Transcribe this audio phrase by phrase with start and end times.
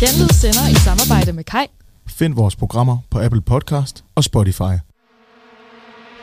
[0.00, 1.66] Genlyd sender i samarbejde med Kai.
[2.06, 4.74] Find vores programmer på Apple Podcast og Spotify.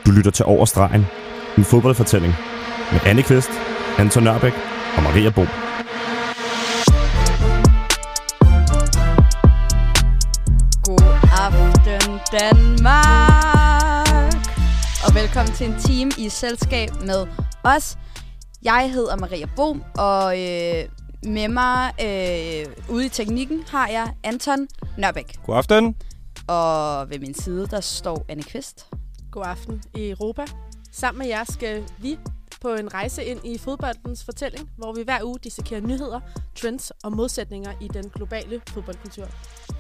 [0.06, 1.06] Du lytter til Over Stregen,
[1.58, 2.34] en fodboldfortælling
[2.92, 3.50] med Anne Kvist,
[3.98, 4.54] Anton Nørbæk
[4.98, 5.42] og Maria Bo.
[10.84, 14.34] God aften Danmark
[15.06, 17.28] Og velkommen til en team i selskab med
[17.64, 17.98] os
[18.64, 20.84] Jeg hedder Maria Bohm Og øh,
[21.26, 24.68] med mig øh, ude i teknikken har jeg Anton
[24.98, 25.96] Nørbæk God aften.
[26.48, 28.88] Og ved min side der står Anne Kvist
[29.32, 30.46] God aften i Europa.
[30.92, 32.18] Sammen med jer skal vi
[32.62, 36.20] på en rejse ind i fodboldens fortælling, hvor vi hver uge dissekerer nyheder,
[36.56, 39.28] trends og modsætninger i den globale fodboldkultur.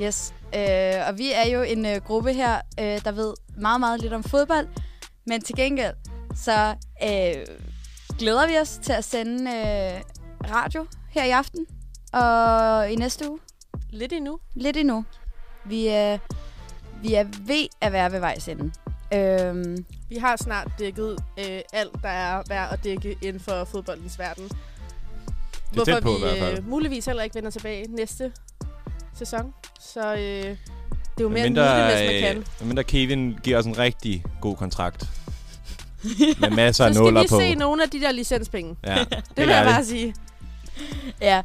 [0.02, 4.02] Yes, øh, og vi er jo en øh, gruppe her, øh, der ved meget, meget
[4.02, 4.68] lidt om fodbold.
[5.28, 5.94] Men til gengæld,
[6.36, 7.58] så øh,
[8.20, 10.02] glæder vi os til at sende øh,
[10.52, 11.66] radio her i aften
[12.14, 13.40] og i næste uge.
[13.90, 14.40] Lidt endnu.
[14.54, 15.06] Lidt endnu.
[15.66, 16.20] Vi, øh,
[17.04, 18.72] vi er ved at være ved vejs ende.
[19.14, 24.20] Øhm, Vi har snart dækket øh, alt, der er værd at dække inden for fodboldens
[24.20, 24.50] verden.
[25.74, 26.58] Det er tæt på i vi hvert fald.
[26.58, 28.32] øh, muligvis heller ikke vender tilbage næste
[29.14, 29.54] sæson.
[29.80, 30.56] Så øh, det er
[31.22, 32.44] jo mere Mindre, nydelig, hvis man kan.
[32.62, 35.10] øh, mindre Kevin giver os en rigtig god kontrakt.
[36.40, 37.40] med masser af Så skal nuller vi på.
[37.40, 38.76] se nogle af de der licenspenge.
[38.84, 40.16] Ja, Det vil jeg bare sige.
[41.22, 41.42] ja,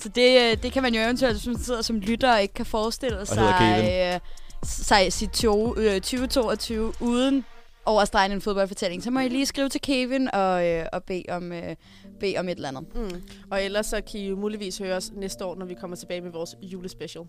[0.00, 2.54] så det, øh, det kan man jo eventuelt, hvis man sidder som lytter og ikke
[2.54, 4.20] kan forestille sig, øh,
[4.64, 7.44] sig sit 20, øh, 2022 uden
[7.84, 9.02] overstregen en fodboldfortælling.
[9.02, 11.76] Så må I lige skrive til Kevin og, øh, og bede, om, øh,
[12.20, 12.84] bede om et eller andet.
[12.94, 13.22] Mm.
[13.50, 16.20] Og ellers så kan I jo muligvis høre os næste år, når vi kommer tilbage
[16.20, 17.24] med vores julespecial.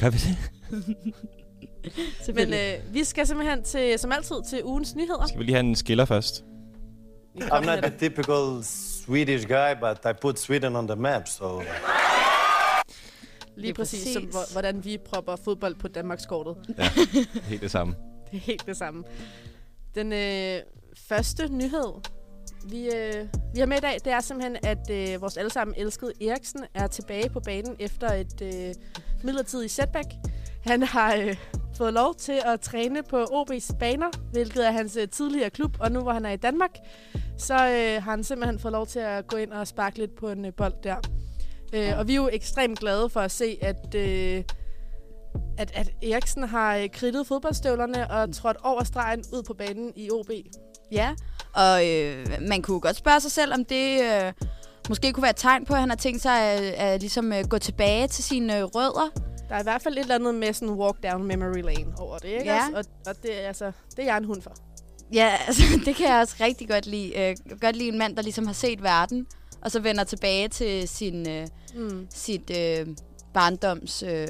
[0.00, 0.36] Gør vi det?
[2.36, 5.26] Men øh, vi skal simpelthen til, som altid til ugens nyheder.
[5.26, 6.44] Skal vi lige have en skiller først?
[7.36, 8.62] I'm not the typical
[9.06, 11.62] Swedish guy, but I put Sweden on the map, so
[13.56, 14.12] Lige præcis, præcis.
[14.14, 16.56] som, hvor- hvordan vi propper fodbold på Danmarkskortet.
[16.78, 16.88] Ja,
[17.50, 17.94] helt det samme.
[18.30, 19.04] Det er helt det samme.
[19.94, 20.60] Den øh,
[21.08, 21.92] første nyhed,
[22.68, 26.12] vi, øh, vi har med i dag, det er simpelthen, at øh, vores allesammen elskede
[26.28, 28.74] Eriksen er tilbage på banen efter et øh,
[29.24, 30.06] midlertidigt setback.
[30.66, 31.36] Han har øh,
[31.78, 35.92] fået lov til at træne på OB's baner, hvilket er hans øh, tidligere klub, og
[35.92, 36.70] nu hvor han er i Danmark,
[37.38, 40.28] så øh, har han simpelthen fået lov til at gå ind og sparke lidt på
[40.28, 40.96] en øh, bold der.
[41.72, 43.94] Øh, og vi er jo ekstremt glade for at se, at...
[43.94, 44.44] Øh,
[45.58, 50.10] at, at Eriksen har øh, kridtet fodboldstøvlerne og trådt over stregen ud på banen i
[50.10, 50.30] OB.
[50.92, 51.14] Ja,
[51.54, 54.32] og øh, man kunne godt spørge sig selv, om det øh,
[54.88, 57.44] måske kunne være et tegn på, at han har tænkt sig at, at ligesom, øh,
[57.44, 59.35] gå tilbage til sine øh, rødder.
[59.48, 62.18] Der er i hvert fald et eller andet med sådan walk down memory lane over
[62.18, 62.44] det, ikke?
[62.44, 62.62] Ja.
[62.74, 64.52] Og, og det, er, altså, det er jeg en hund for.
[65.12, 67.08] Ja, altså, det kan jeg også rigtig godt lide.
[67.08, 69.26] Øh, jeg kan godt lide en mand, der ligesom har set verden,
[69.62, 72.06] og så vender tilbage til sin, øh, Mm.
[72.10, 72.86] sit øh,
[73.34, 74.28] barndoms øh,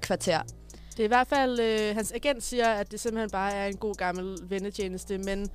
[0.00, 0.42] kvarter.
[0.90, 3.76] Det er i hvert fald, øh, hans agent siger, at det simpelthen bare er en
[3.76, 5.48] god gammel vennetjeneste, men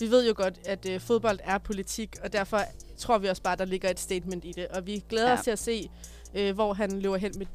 [0.00, 2.60] vi ved jo godt, at øh, fodbold er politik, og derfor
[2.98, 4.66] tror vi også bare, der ligger et statement i det.
[4.68, 5.38] Og vi glæder ja.
[5.38, 5.90] os til at se,
[6.34, 7.46] øh, hvor han løber hen med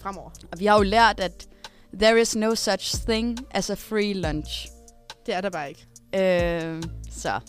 [0.00, 0.30] fremover.
[0.52, 1.48] Og vi har jo lært, at
[2.00, 4.68] there is no such thing as a free lunch.
[5.26, 5.86] Det er der bare ikke.
[6.14, 7.40] Øh, så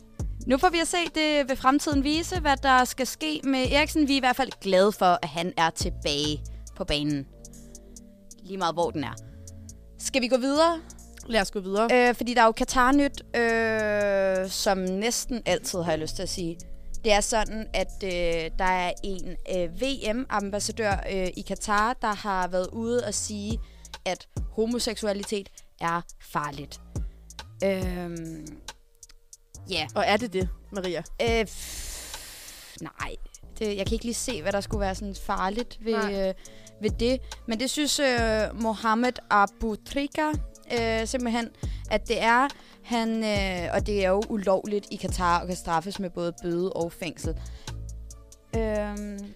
[0.48, 4.08] nu får vi at se det ved fremtiden vise, hvad der skal ske med Eriksen.
[4.08, 6.42] Vi er i hvert fald glade for, at han er tilbage
[6.76, 7.28] på banen.
[8.44, 9.14] Lige meget hvor den er.
[10.00, 10.80] Skal vi gå videre?
[11.28, 12.10] Lad os gå videre.
[12.10, 16.30] Øh, fordi der er jo Katar-nyt, øh, som næsten altid har jeg lyst til at
[16.30, 16.58] sige.
[17.04, 22.48] Det er sådan, at øh, der er en øh, VM-ambassadør øh, i Katar, der har
[22.48, 23.60] været ude og sige,
[24.06, 25.50] at homoseksualitet
[25.82, 26.02] er
[26.32, 26.82] farligt.
[27.64, 28.18] Øh,
[29.70, 31.04] ja, Og er det det, Maria?
[31.22, 31.48] Øh,
[32.82, 33.16] nej,
[33.60, 36.28] det, jeg kan ikke lige se, hvad der skulle være sådan farligt ved, Nej.
[36.30, 36.34] øh,
[36.82, 37.20] ved det.
[37.48, 40.28] Men det synes øh, Mohammed Abu Trika
[40.80, 41.50] øh, simpelthen,
[41.92, 42.48] at det er.
[42.84, 46.74] Han, øh, og det er jo ulovligt i Katar og kan straffes med både bøde
[46.74, 47.36] og fængsel.
[48.56, 49.34] Øhm,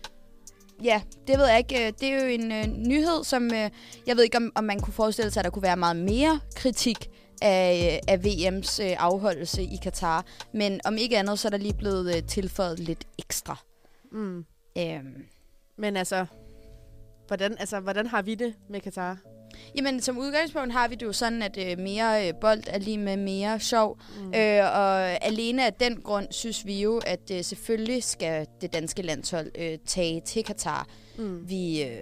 [0.84, 1.88] ja, det ved jeg ikke.
[1.88, 3.70] Øh, Det er jo en øh, nyhed, som øh,
[4.08, 6.40] jeg ved ikke, om, om man kunne forestille sig, at der kunne være meget mere
[6.56, 7.10] kritik
[7.42, 10.26] af, af VM's øh, afholdelse i Katar.
[10.54, 13.58] Men om ikke andet, så er der lige blevet øh, tilføjet lidt ekstra.
[14.12, 14.46] Mm.
[14.78, 15.26] Øhm,
[15.78, 16.26] Men altså,
[17.28, 19.18] hvordan, altså, hvordan har vi det med Katar?
[19.76, 22.98] Jamen, som udgangspunkt har vi det jo sådan, at øh, mere øh, bold er lige
[22.98, 24.00] med mere sjov.
[24.20, 24.28] Mm.
[24.28, 29.02] Øh, og alene af den grund synes vi jo, at øh, selvfølgelig skal det danske
[29.02, 30.88] landshold øh, tage til Katar.
[31.18, 31.50] Mm.
[31.50, 32.00] Vi, øh,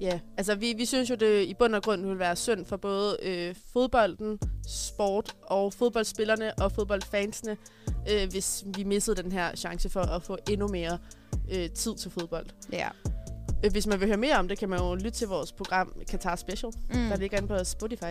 [0.00, 2.76] Ja, altså vi, vi synes jo, det i bund og grund vil være synd for
[2.76, 4.38] både øh, fodbolden,
[4.68, 7.56] sport og fodboldspillerne og fodboldfansene,
[8.10, 10.98] øh, hvis vi missede den her chance for at få endnu mere
[11.52, 12.46] øh, tid til fodbold.
[12.72, 12.88] ja.
[13.64, 15.92] Øh, Hvis man vil høre mere om det, kan man jo lytte til vores program
[16.10, 16.94] Qatar Special, mm.
[17.08, 18.04] Der ligger inde på Spotify.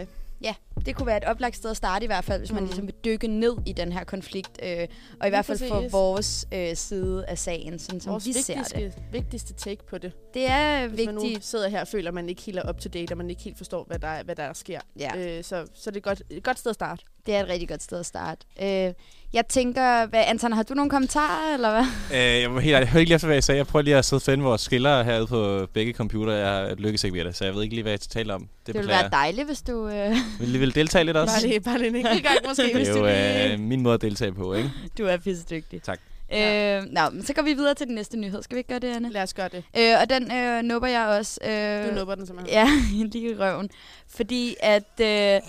[0.85, 2.67] Det kunne være et oplagt sted at starte i hvert fald, hvis man Mm.
[2.67, 4.59] ligesom vil dykke ned i den her konflikt.
[4.63, 4.87] Øh,
[5.19, 8.63] og i hvert fald få vores øh, side af sagen, sådan som Vores vi ser
[8.63, 8.93] det.
[9.11, 10.11] vigtigste, take på det.
[10.33, 11.45] Det er Hvis man nu vigtigt.
[11.45, 13.41] sidder her og føler, at man ikke helt er up to date, og man ikke
[13.41, 14.79] helt forstår, hvad der, hvad der sker.
[14.99, 15.37] Ja.
[15.37, 17.03] Øh, så, så det er godt, et godt sted at starte.
[17.25, 18.45] Det er et rigtig godt sted at starte.
[18.61, 18.93] Øh,
[19.33, 21.85] jeg tænker, hvad, Anton, har du nogle kommentarer, eller hvad?
[22.19, 23.57] Øh, jeg må helt ærligt, jeg hørte ikke lige efter, hvad jeg sagde.
[23.57, 26.35] Jeg prøver lige at sidde og finde vores skiller herude på begge computere.
[26.35, 28.41] Jeg lykkes ikke ved det, så jeg ved ikke lige, hvad jeg taler om.
[28.41, 29.87] Det, Det ville være dejligt, hvis du...
[29.87, 30.15] Øh.
[30.39, 31.33] Vil lige vil deltage lidt også?
[31.33, 33.81] Bare lige, bare lige en enkelt gang måske, Det hvis er du jo øh, min
[33.81, 34.71] måde at deltage på, ikke?
[34.97, 35.81] du er pisse dygtig.
[35.81, 35.99] Tak.
[36.33, 38.43] Øh, nå, men så går vi videre til den næste nyhed.
[38.43, 39.11] Skal vi ikke gøre det, Anne?
[39.11, 39.63] Lad os gøre det.
[39.77, 41.39] Øh, og den øh, nubber jeg også.
[41.45, 42.53] Øh, Du nupper den simpelthen.
[42.57, 43.69] Ja, lige i røven.
[44.15, 45.41] Fordi at øh,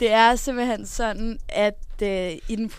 [0.00, 2.70] det er simpelthen sådan, at øh, i den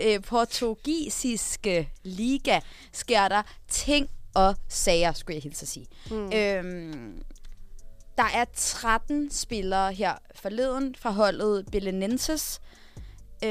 [0.00, 2.60] øh, portugisiske liga
[2.92, 5.86] sker der ting og sager, skulle jeg hilse at sige.
[6.10, 6.32] Mm.
[6.32, 7.22] Øhm,
[8.18, 12.60] der er 13 spillere her forleden fra holdet Belenenses,
[13.44, 13.50] øh,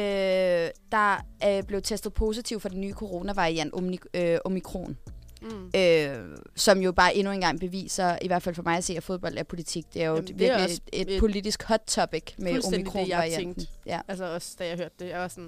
[0.91, 4.97] der er blevet testet positiv for den nye coronavariant omni- øh, Omikron.
[5.41, 5.71] Mm.
[5.75, 8.97] Øh, som jo bare endnu en gang beviser, i hvert fald for mig at se,
[8.97, 9.85] at fodbold er politik.
[9.93, 13.07] Det er jo Jamen, det er et, et et- politisk hot topic med Fuldstændig det,
[13.09, 13.67] jeg tænkte.
[13.85, 14.01] Ja.
[14.07, 15.09] Altså også, da jeg hørte det.
[15.09, 15.43] Jeg var sådan,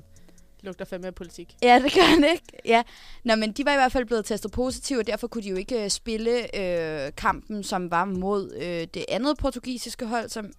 [0.56, 1.56] det lugter fandme af politik.
[1.62, 2.44] ja, det gør han ikke.
[2.66, 2.84] Ja.
[3.24, 5.56] Nå, men de var i hvert fald blevet testet positive, og derfor kunne de jo
[5.56, 10.52] ikke øh, spille øh, kampen, som var mod øh, det andet portugisiske hold, som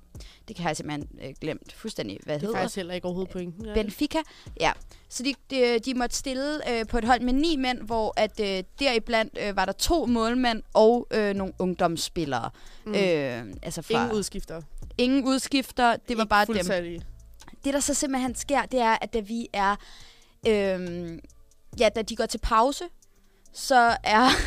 [0.49, 2.61] det kan jeg simpelthen øh, glemt fuldstændig, hvad Det er hedder.
[2.61, 3.67] faktisk heller ikke overhovedet pointen.
[3.67, 3.75] Ja.
[3.75, 4.19] Benfica,
[4.61, 4.73] ja.
[5.09, 8.41] Så de, de, de måtte stille øh, på et hold med ni mænd, hvor at
[8.41, 12.51] øh, deriblandt øh, var der to målmænd og øh, nogle ungdomsspillere.
[12.87, 12.95] Mm.
[12.95, 14.63] Øh, altså fra, Ingen udskifter.
[14.99, 16.47] ingen udskifter, det var Ikke bare
[16.83, 17.01] dem.
[17.65, 19.77] Det, der så simpelthen sker, det er, at da vi er...
[20.49, 21.19] Øh,
[21.79, 22.85] ja, da de går til pause,
[23.53, 24.29] så er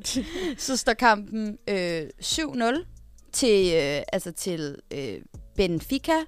[0.58, 2.84] så står kampen øh, 7-0
[3.32, 5.20] til, øh, altså til øh,
[5.56, 6.18] Benfica.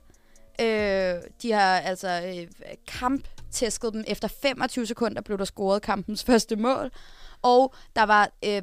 [0.60, 2.48] Øh, de har altså øh,
[2.86, 4.04] kamptæsket dem.
[4.06, 6.90] Efter 25 sekunder blev der scoret kampens første mål.
[7.42, 8.62] Og der var øh,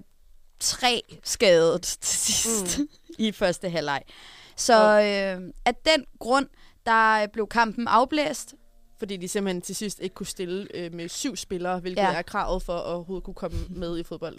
[0.60, 2.88] tre skadet til sidst mm.
[3.20, 4.02] i første halvleg.
[4.56, 6.48] Så øh, af den grund,
[6.86, 8.56] der blev kampen afblæst.
[9.01, 12.09] Fordi de simpelthen til sidst ikke kunne stille øh, med syv spillere, hvilket Ja.
[12.12, 12.18] ja.
[12.18, 14.38] er kravet for at overhovedet kunne komme med i fodbold.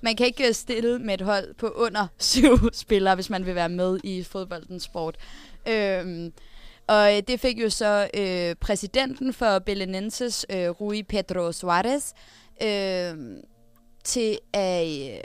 [0.00, 3.54] Man kan ikke øh, stille med et hold på under syv spillere, hvis man vil
[3.54, 5.16] være med i fodboldens sport.
[5.68, 6.32] Øhm,
[6.86, 12.12] og øh, det fik jo så øh, præsidenten for Belenenses, øh, Rui Pedro Suarez,
[12.62, 13.14] øh,
[14.04, 15.20] til at, øh,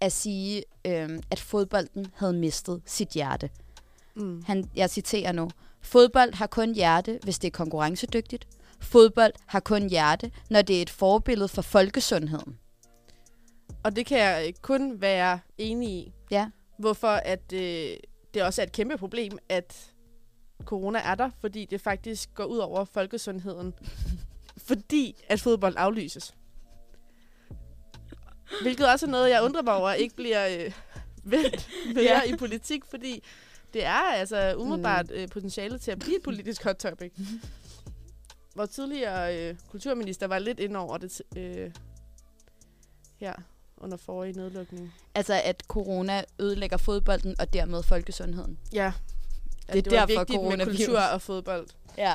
[0.00, 3.50] at sige, øh, at fodbolden havde mistet sit hjerte.
[4.16, 4.42] Mm.
[4.46, 5.50] Han, jeg citerer nu.
[5.88, 8.48] Fodbold har kun hjerte, hvis det er konkurrencedygtigt.
[8.80, 12.58] Fodbold har kun hjerte, når det er et forbillede for folkesundheden.
[13.82, 16.12] Og det kan jeg øh, kun være enig i.
[16.30, 16.50] Ja.
[16.78, 17.96] Hvorfor at øh,
[18.34, 19.92] det også er et kæmpe problem, at
[20.64, 23.74] corona er der, fordi det faktisk går ud over folkesundheden.
[24.68, 26.34] fordi at fodbold aflyses.
[28.62, 30.72] Hvilket også er noget, jeg undrer mig over, ikke bliver øh,
[31.24, 32.20] vendt mere Ja.
[32.26, 32.32] ja.
[32.32, 33.22] i politik, fordi
[33.74, 37.12] det er altså umiddelbart øh, potentiale til at blive et politisk hot topic.
[38.56, 41.70] Vores tidligere øh, kulturminister var lidt ind over det øh,
[43.20, 43.34] her
[43.76, 44.94] under forrige nedlukning.
[45.14, 48.58] Altså, at corona ødelægger fodbolden og dermed folkesundheden.
[48.72, 48.92] Ja.
[49.68, 51.66] At Det er var derfor vigtigt med kultur og fodbold.
[51.98, 52.14] Ja.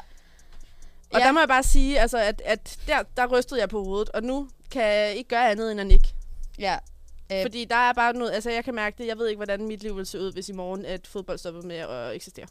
[1.13, 1.25] Og Ja.
[1.25, 4.23] der må jeg bare sige, altså, at, at der, der rystede jeg på hovedet, og
[4.23, 6.13] nu kan jeg ikke gøre andet end at nikke.
[6.59, 6.77] Ja.
[7.31, 9.67] Øh, Fordi der er bare noget, altså jeg kan mærke det, jeg ved ikke, hvordan
[9.67, 12.45] mit liv vil se ud, hvis i morgen, at fodbold stopper med at eksistere.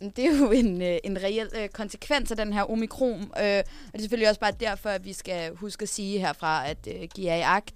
[0.00, 3.20] Det er jo en, øh, en reel øh, konsekvens af den her omikron.
[3.22, 6.68] Øh, og det er selvfølgelig også bare derfor, at vi skal huske at sige herfra,
[6.68, 7.74] at øh, give jer i agt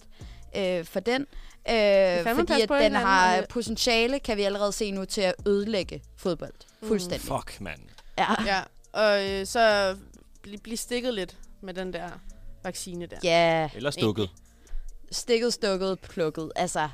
[0.57, 1.21] øh, for den.
[1.21, 6.03] Øh, fordi at den hinanden, har potentiale, kan vi allerede se nu, til at ødelægge
[6.17, 6.53] fodbold.
[6.83, 6.89] Mm.
[6.89, 7.29] Fuldstændig.
[7.29, 7.81] Fuck, mand.
[8.19, 8.45] Ja.
[8.47, 8.61] Ja,
[8.93, 9.97] og øh, så
[10.43, 12.09] blive bli stikket lidt med den der
[12.65, 13.17] vaccine der.
[13.25, 13.69] ja.
[13.75, 14.31] Eller stukket.
[15.11, 16.53] Stikket, stukket, plukket.
[16.57, 16.89] Altså,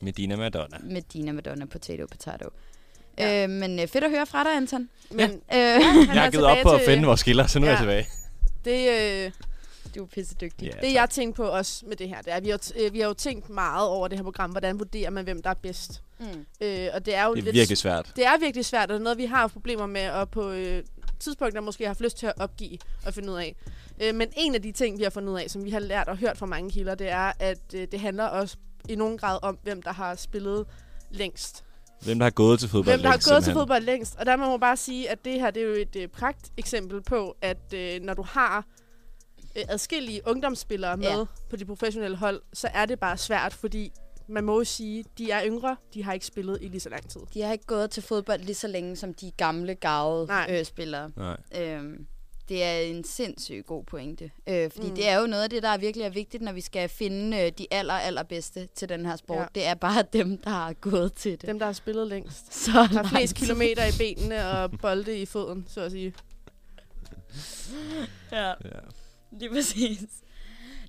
[0.00, 0.78] Med Dina Madonna.
[0.82, 2.48] med Dina Madonna, potato, potato.
[3.18, 3.28] Ja.
[3.38, 3.42] Ja.
[3.44, 4.88] Øh, men øh, fedt at høre fra dig, Anton.
[5.10, 5.80] Men Øh, han
[6.14, 7.80] Jeg har givet op på at til- finde vores skiller, så nu er jeg Ja.
[7.82, 8.06] tilbage.
[8.64, 9.30] det, øh,
[9.94, 10.66] du er pisse dygtig.
[10.66, 10.92] Ja, det tak.
[10.94, 13.06] jeg tænkte på også med det her, det er, at vi har, øh, vi har
[13.06, 16.02] jo tænkt meget over det her program, hvordan vurderer man, hvem der er bedst.
[16.20, 16.26] Mm.
[16.60, 18.12] Øh, og det er jo Det er lidt virkelig svært.
[18.16, 20.82] det er virkelig svært, og det er noget, vi har problemer med, og på øh,
[21.22, 23.56] tidspunkter måske har haft lyst til at opgive og finde ud af.
[24.02, 26.08] Øh, men en af de ting, vi har fundet ud af, som vi har lært
[26.08, 28.56] og hørt fra mange kilder, det er, at øh, det handler også
[28.88, 30.66] i nogen grad om, hvem der har spillet
[31.10, 31.64] længst.
[32.04, 33.60] Hvem der har gået til fodbold Hvem der har længst, gået til simpelthen.
[33.60, 34.16] fodbold længst.
[34.16, 36.52] Og der må man bare sige, at det her det er jo et øh, pragt
[36.56, 38.66] eksempel på, at øh, når du har
[39.56, 41.24] øh, adskillige ungdomsspillere med Ja.
[41.50, 43.92] på de professionelle hold, så er det bare svært, fordi
[44.28, 47.08] man må jo sige, de er yngre, de har ikke spillet i lige så lang
[47.10, 47.20] tid.
[47.34, 50.46] De har ikke gået til fodbold lige så længe, som de gamle, gavede Nej.
[50.50, 51.10] øh, spillere.
[51.16, 51.36] Nej.
[51.60, 52.06] Øhm,
[52.48, 54.30] det er en sindssygt god pointe.
[54.48, 54.94] Øh, fordi Mm.
[54.94, 57.40] det er jo noget af det, der er virkelig er vigtigt, når vi skal finde
[57.40, 59.38] øh, de aller, allerbedste til den her sport.
[59.38, 59.46] Ja.
[59.54, 61.46] Det er bare dem, der har gået til det.
[61.46, 62.54] Dem, der har spillet længst.
[62.64, 66.14] Så Der er flest kilometer i benene og bolde i foden, så at sige.
[68.32, 68.54] Ja, Ja.
[69.32, 70.00] lige præcis.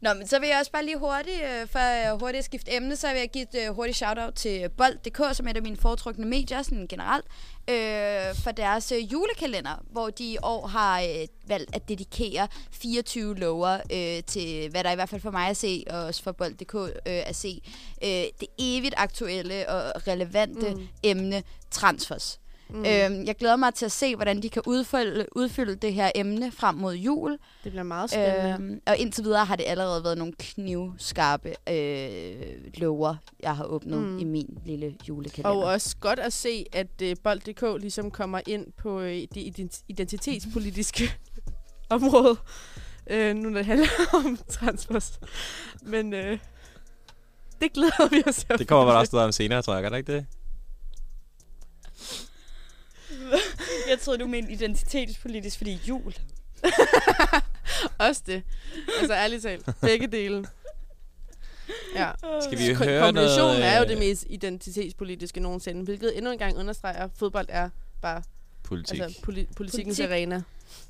[0.03, 2.95] Nå, men så vil jeg også bare lige hurtigt, øh, for hurtigt at skifte emne,
[2.95, 5.77] så vil jeg give et øh, hurtigt shout-out til Bold.dk, som er et af mine
[5.77, 7.25] foretrukne medier, sådan generelt,
[7.69, 13.35] øh, for deres øh, julekalender, hvor de i år har øh, valgt at dedikere 24
[13.35, 16.31] lover øh, til, hvad der i hvert fald for mig at se, og også for
[16.31, 17.61] Bold.dk øh, at se,
[18.03, 20.87] øh, det evigt aktuelle og relevante Mm.
[21.03, 22.39] emne, transfers.
[22.69, 22.79] Mm.
[22.79, 26.51] Øhm, jeg glæder mig til at se, hvordan de kan udfylde, udfylde det her emne
[26.51, 27.31] frem mod jul.
[27.63, 28.53] Det bliver meget spændende.
[28.59, 32.33] Øhm, og indtil videre har det allerede været nogle knivskarpe øh,
[32.77, 34.19] lover, jeg har åbnet Mm.
[34.19, 35.49] i min lille julekalender.
[35.49, 39.83] Og også godt at se, at uh, Bold.dk ligesom kommer ind på uh, det ident-
[39.87, 41.11] identitetspolitiske
[41.89, 42.37] område,
[43.11, 43.87] uh, nu når det handler
[44.25, 45.19] om transfers.
[45.83, 46.19] Men uh,
[47.61, 49.83] det glæder vi os Det kommer vel også noget om senere, tror jeg.
[49.85, 50.25] Er det ikke det?
[53.93, 56.13] Jeg troede, du mente identitetspolitisk, fordi jul.
[57.99, 58.43] Også det.
[58.99, 59.65] Altså ærligt talt.
[59.81, 60.45] Begge dele.
[61.95, 62.11] Ja.
[62.41, 66.37] Skal vi høre Kombinationen noget, er jo øh, det mest identitetspolitiske nogensinde, hvilket endnu en
[66.37, 67.69] gang understreger, at fodbold er
[68.01, 68.23] bare
[68.63, 68.99] Politik.
[69.01, 70.05] altså, poli- politikens Politik.
[70.05, 70.41] arena.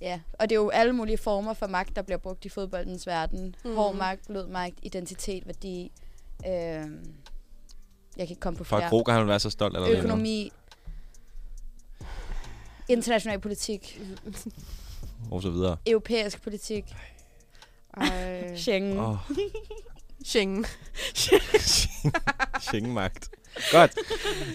[0.02, 3.08] Ja, og det er jo alle mulige former for magt, der bliver brugt i fodboldens
[3.08, 3.56] verden.
[3.66, 3.76] Mm.
[3.76, 5.92] Hård magt, blød magt, identitet, værdi.
[6.48, 6.84] Øh, jeg
[8.18, 8.90] kan ikke komme på For flere.
[8.90, 9.86] Kroger, han vil være så stolt nu.
[9.88, 10.52] Økonomi.
[12.90, 14.02] International politik.
[15.32, 15.78] Og så videre.
[15.88, 16.84] Europæisk politik.
[17.98, 18.56] Ej.
[18.56, 19.00] Schengen.
[19.00, 19.16] Oh,
[20.26, 20.66] Schengen.
[22.62, 23.30] Schengen-magt.
[23.72, 23.92] Godt.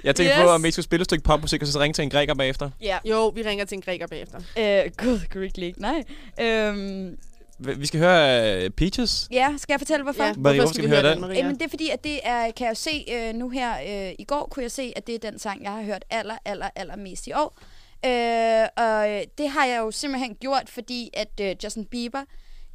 [0.04, 0.42] Jeg tænkte yes.
[0.42, 2.34] På, om vi ikke skulle spille et stykke popmusik, og så ringe til en græker
[2.34, 2.70] bagefter.
[2.80, 2.98] Ja.
[3.04, 4.38] Jo, vi ringer til en græker bagefter.
[4.58, 6.04] Øh, Gud, Greek League, nej.
[6.40, 7.18] Øhm,
[7.58, 9.28] Vi skal høre uh, Peaches.
[9.30, 10.24] ja, skal jeg fortælle, hvorfor?
[10.24, 11.20] Ja, Marie, hvorfor skal vi høre den?
[11.20, 11.36] Maria?
[11.36, 14.14] Jamen, det er fordi, at det er, kan jeg jo se øh, nu her, øh,
[14.18, 16.68] i går kunne jeg se, at det er den sang, jeg har hørt aller, aller,
[16.76, 17.58] aller mest i år.
[18.04, 22.24] Øh, og øh, det har jeg jo simpelthen gjort, fordi at øh, Justin Bieber,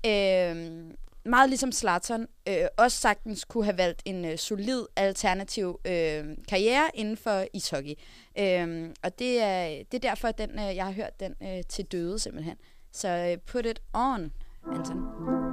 [0.05, 0.55] øh,
[1.25, 6.89] meget ligesom Slatern, øh, også sagtens kunne have valgt en øh, solid alternativ øh, karriere
[6.93, 7.93] inden for ishockey.
[8.39, 11.63] Øh, og det er, det er derfor, at den, øh, jeg har hørt den øh,
[11.69, 12.57] til døde simpelthen.
[12.91, 14.31] Så øh, put it on,
[14.75, 15.52] Anton.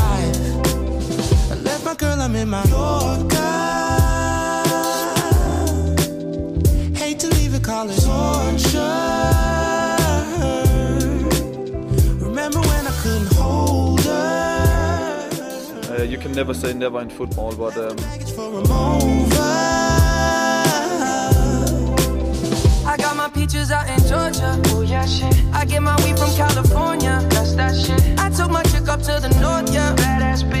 [1.91, 3.35] I left my girl, I'm in my Yorker.
[6.97, 8.77] Hate to leave it, call it torture.
[12.23, 15.29] Remember when I couldn't hold her?
[15.89, 19.41] Uh, you can never say never in football, but um, Baggage for a mover.
[22.87, 24.61] I got my peaches out in Georgia.
[24.67, 25.35] Oh yeah, shit.
[25.51, 27.19] I get my weed from California.
[27.31, 28.01] That's that shit.
[28.17, 29.93] I took my chick up to the north, yeah.
[29.95, 30.60] Badass bitch.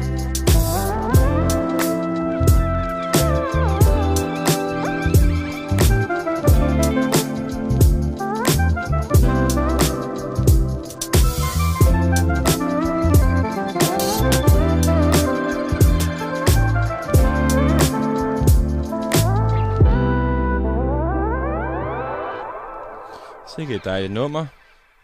[23.61, 24.45] Sikke et dejligt nummer.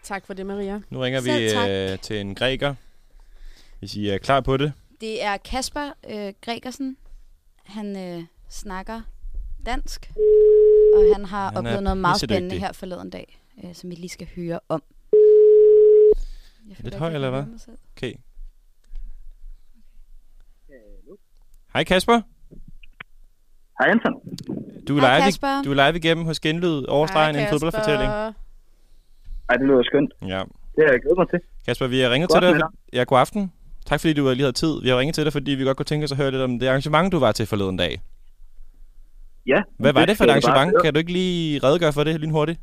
[0.02, 0.80] Tak for det, Maria.
[0.90, 1.68] Nu ringer Selv vi tak.
[1.70, 2.74] øh, til en græker.
[3.78, 4.72] Hvis I er klar på det.
[5.00, 6.96] Det er Kasper øh, Gregersen.
[7.64, 9.00] Han øh, snakker
[9.66, 10.10] dansk,
[10.94, 13.94] og han har Han er oplevet noget meget spændende her forleden dag, øh, som vi
[13.94, 14.82] lige skal høre om.
[16.68, 17.44] Jeg føler Lidt høj, eller hvad?
[17.96, 18.14] Okay.
[21.72, 22.20] Hej Kasper.
[23.80, 24.12] Hej Anton.
[24.88, 25.62] Du er, Hej, live, Kasper.
[25.62, 28.12] du er live igennem hos Genlyd overstregen en fodboldfortælling.
[29.50, 30.12] Ej, det lyder skønt.
[30.22, 30.40] Ja.
[30.74, 31.40] Det har jeg glædet mig til.
[31.66, 32.68] Kasper, vi har ringet God til dig.
[32.92, 33.52] Ja, god aften.
[33.86, 34.74] Tak fordi du lige havde tid.
[34.82, 36.58] Vi har ringet til dig, fordi vi godt kunne tænke os at høre lidt om
[36.58, 37.92] det arrangement, du var til forleden dag.
[39.52, 39.60] Ja.
[39.82, 40.72] Hvad var det for et arrangement?
[40.82, 42.58] Kan du ikke lige redegøre for det lynhurtigt?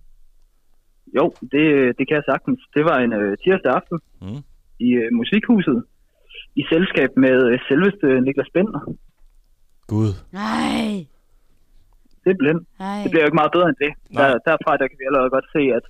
[1.17, 1.63] Jo, det,
[1.97, 2.59] det kan jeg sagtens.
[2.75, 4.41] Det var en øh, tirsdag aften Mm.
[4.87, 5.77] i øh, Musikhuset
[6.61, 8.81] i selskab med øh, selveste Niklas Bender.
[9.93, 10.11] Gud.
[10.41, 10.85] Nej.
[12.25, 12.59] Simpelthen.
[12.79, 12.99] Nej.
[13.03, 13.91] Det bliver jo ikke meget bedre end det.
[13.95, 14.19] Nej.
[14.21, 15.85] Der, derfra der kan vi allerede godt se, at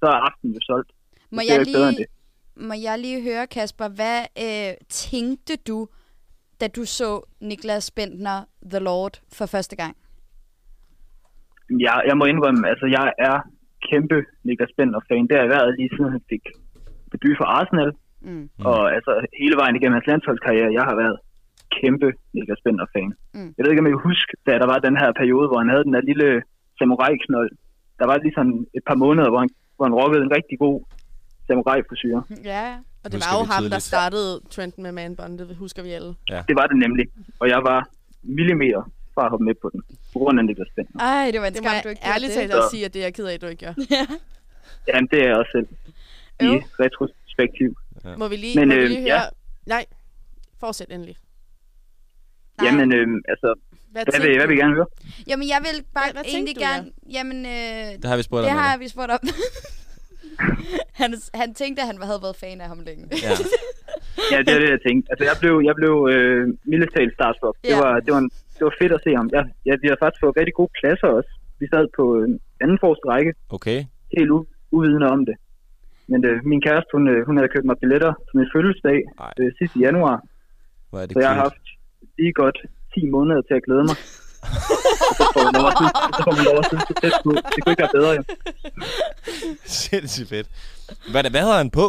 [0.00, 0.90] så er aftenen jo solgt.
[1.36, 2.06] Må jeg, lige,
[2.68, 5.88] må jeg lige høre, Kasper, hvad øh, tænkte du,
[6.60, 8.38] da du så Niklas Bentner,
[8.72, 9.96] The Lord, for første gang?
[11.86, 13.36] Jeg, jeg må indrømme, altså jeg er
[13.90, 15.26] kæmpe Niklas Bender-fan.
[15.28, 16.44] Det har jeg været lige siden han fik
[17.12, 17.92] debut for Arsenal.
[18.20, 18.46] Mm.
[18.70, 21.16] Og altså hele vejen igennem hans landsholdskarriere, jeg har været
[21.80, 23.10] kæmpe Niklas Bender-fan.
[23.34, 23.50] Mm.
[23.54, 25.70] Jeg ved ikke, om I kan huske, da der var den her periode, hvor han
[25.72, 26.28] havde den der lille
[26.78, 27.50] samurai-knold.
[28.00, 30.76] Der var lige sådan et par måneder, hvor han, hvor han rockede en rigtig god
[31.46, 32.16] samurai-frisyr.
[32.44, 32.66] Ja,
[33.04, 36.14] Og det Husker var jo ham, der startede trenden med manbånd, det husker vi alle.
[36.30, 36.42] Ja.
[36.48, 37.06] Det var det nemlig.
[37.40, 37.88] Og jeg var
[38.22, 38.82] millimeter
[39.14, 39.80] fra at hoppe med på den.
[40.12, 41.00] På grund af Niklas Bender.
[41.00, 43.14] Ej, det var en skam, du ikke ærligt talt også sige, at det er jeg
[43.14, 43.74] ked af, at du ikke gør.
[44.88, 45.68] Jamen, det er jeg også selv.
[46.40, 46.62] I Jo.
[46.84, 47.70] retrospektiv.
[48.18, 49.18] Må vi lige, Men, må vi øh, lige ja.
[49.18, 49.30] høre...
[49.66, 49.84] Nej,
[50.60, 51.16] fortsæt endelig.
[52.58, 52.66] Nej.
[52.66, 53.54] Jamen, øhm, altså,
[53.92, 54.86] Hvad, hvad vil, hvad vil I gerne høre?
[55.30, 56.84] Jamen, jeg vil bare Hvad- hvad egentlig tænkte du, gerne...
[57.16, 58.58] Jamen, øh, Det har vi spurgt det om.
[58.58, 58.82] har Anna.
[58.84, 59.22] vi spurgt om.
[61.00, 63.04] han, han tænkte, at han havde været fan af ham længe.
[63.26, 63.34] Ja.
[64.32, 65.06] Ja, det er det, jeg tænkte.
[65.12, 67.56] Altså, jeg blev, jeg blev øh, mildest talt starstruck.
[67.64, 67.78] Det, Ja.
[67.84, 69.26] var, det, var en, det var fedt at se ham.
[69.36, 71.30] Jeg, jeg, vi har faktisk fået rigtig gode pladser også.
[71.60, 73.78] Vi sad på en anden forreste række, Okay.
[74.16, 75.36] helt u- uvidende om det.
[76.10, 78.98] Men øh, min kæreste, hun, øh, hun havde købt mig billetter til min fødselsdag
[79.40, 80.16] øh, sidste januar.
[80.90, 81.64] Hvor er det Så jeg har haft
[82.18, 82.58] lige godt
[82.94, 83.96] 10 måneder til at glæde mig.
[85.10, 87.16] Og så får man lov at synes, så får man lov at det er tæt
[87.24, 87.30] på.
[87.52, 88.22] Det kunne ikke være bedre, jo.
[89.84, 90.48] Sindssygt fedt.
[91.12, 91.86] Hvad, hvad havde han på?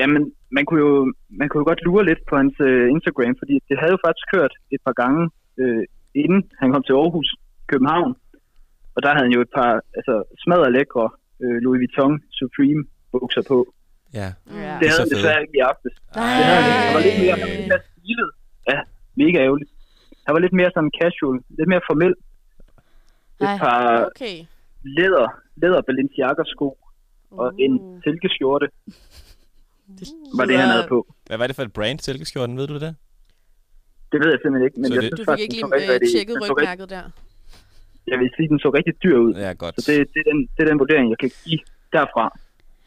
[0.00, 0.22] Jamen,
[0.56, 0.92] man kunne jo,
[1.40, 4.26] man kunne jo godt lure lidt på hans øh, Instagram, fordi det havde jo faktisk
[4.34, 5.22] kørt et par gange,
[5.60, 5.82] øh,
[6.22, 7.28] inden han kom til Aarhus,
[7.70, 8.12] København.
[8.94, 11.06] Og der havde han jo et par altså, smadret lækre
[11.42, 12.82] øh, Louis Vuitton Supreme
[13.12, 13.58] bukser på.
[14.18, 14.28] Ja.
[14.64, 14.72] Ja.
[14.80, 15.94] Det er havde så han desværre ikke i aftes.
[16.14, 16.82] Det havde han ikke.
[16.86, 18.30] Han var lidt mere, han var lidt mere stilet.
[19.22, 19.70] Mega ærgerligt.
[20.26, 22.12] Han var lidt mere sådan casual, lidt mere formel.
[23.42, 23.58] Et Ej.
[23.64, 23.80] par
[24.10, 24.36] Okay.
[24.98, 25.26] læder,
[25.62, 26.68] læder Balenciaga sko
[27.40, 28.02] og en Uh.
[28.04, 28.66] silkeskjorte
[30.38, 30.98] var det, han havde på.
[31.26, 32.56] Hvad var det for et brand, silkeskjorten?
[32.56, 32.92] Ved du det?
[34.12, 35.66] Det ved jeg simpelthen ikke, men Så jeg det- synes Du fik faktisk, ikke lige
[35.92, 37.04] rigtig, øh, tjekket rygmærket der.
[38.10, 39.32] jeg vil sige, den så rigtig dyr ud.
[39.44, 39.74] Ja, godt.
[39.82, 41.60] Så det, det, er den, det er den vurdering, jeg kan give
[41.96, 42.24] derfra.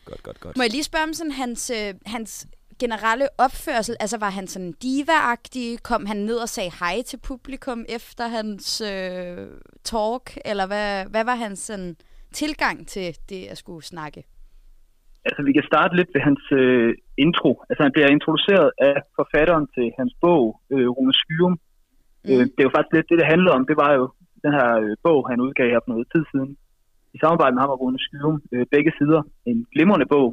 [0.09, 0.57] Godt, godt, godt.
[0.57, 2.31] Må jeg lige spørge om sådan hans, øh, hans
[2.79, 3.95] generelle opførsel?
[3.99, 5.83] Altså, var han sådan diva-agtig?
[5.83, 9.47] Kom han ned og sagde hej til publikum efter hans øh,
[9.83, 10.25] talk?
[10.45, 11.95] Eller hvad, hvad var hans sådan,
[12.31, 14.23] tilgang til det at skulle snakke?
[15.27, 16.93] Altså, vi kan starte lidt ved hans øh,
[17.25, 17.51] intro.
[17.69, 21.55] Altså, han bliver introduceret af forfatteren til hans bog, øh, Rune Skyrum.
[22.25, 22.31] Mm.
[22.31, 23.63] Øh, det er jo faktisk lidt det, det handler om.
[23.71, 24.03] Det var jo
[24.45, 26.51] den her øh, bog, han udgav her for noget tid siden.
[27.15, 28.37] I samarbejde med ham og Rune Skyrum.
[28.53, 29.21] Øh, begge sider.
[29.49, 30.27] En glimrende bog.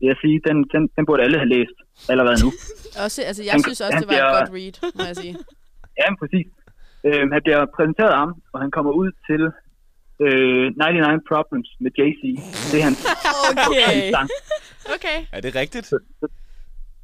[0.00, 1.76] Vil jeg sige, den, den, den burde alle have læst
[2.12, 2.48] allerede nu.
[3.04, 5.16] Også, altså, jeg Han- synes også, han det var et bliver- godt read, må jeg
[5.24, 5.34] sige.
[6.00, 6.46] Ja, men præcis.
[7.06, 9.42] Øh, han bliver præsenteret af ham, og han kommer ud til
[10.24, 12.22] øh, 99 Problems med Jay-Z.
[12.70, 12.98] Det er hans,
[13.68, 14.10] Okay.
[14.16, 14.28] sang.
[14.96, 15.18] Okay.
[15.36, 15.86] Er det rigtigt?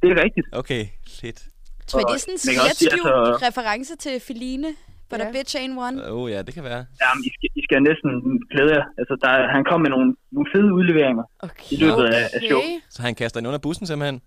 [0.01, 0.47] Det er rigtigt.
[0.51, 0.83] Okay,
[1.21, 1.39] fedt.
[1.87, 4.67] Tror I, det er sådan en altså- reference til Feline?
[5.09, 5.95] But a bitch ain't one.
[6.11, 6.81] Åh oh, ja, det kan være.
[7.03, 8.11] Jamen, I skal, I skal næsten
[8.51, 8.85] glæde jer.
[8.99, 11.67] Altså, der, er- han kom med nogle, nogle fede udleveringer okay.
[11.73, 12.77] i løbet af, af showet.
[12.95, 14.21] Så han kaster den under bussen simpelthen?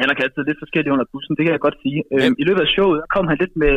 [0.00, 1.98] Han har kastet lidt forskelligt under bussen, det kan jeg godt sige.
[2.14, 3.74] Øhm, I løbet af showet kom han lidt med...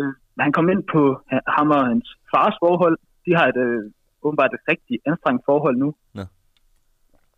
[0.00, 0.12] Øh,
[0.44, 2.96] han kom ind på ha- ham og hans fars forhold.
[3.26, 3.82] De har et øh,
[4.26, 5.88] åbenbart et rigtig anstrengt forhold nu.
[6.18, 6.24] Nå.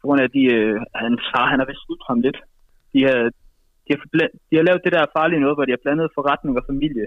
[0.01, 2.39] På grund af, at de, øh, hans far, han har vist ham lidt.
[2.93, 3.17] De har,
[3.87, 6.65] de, har, de har lavet det der farlige noget, hvor de har blandet forretning og
[6.73, 7.07] familie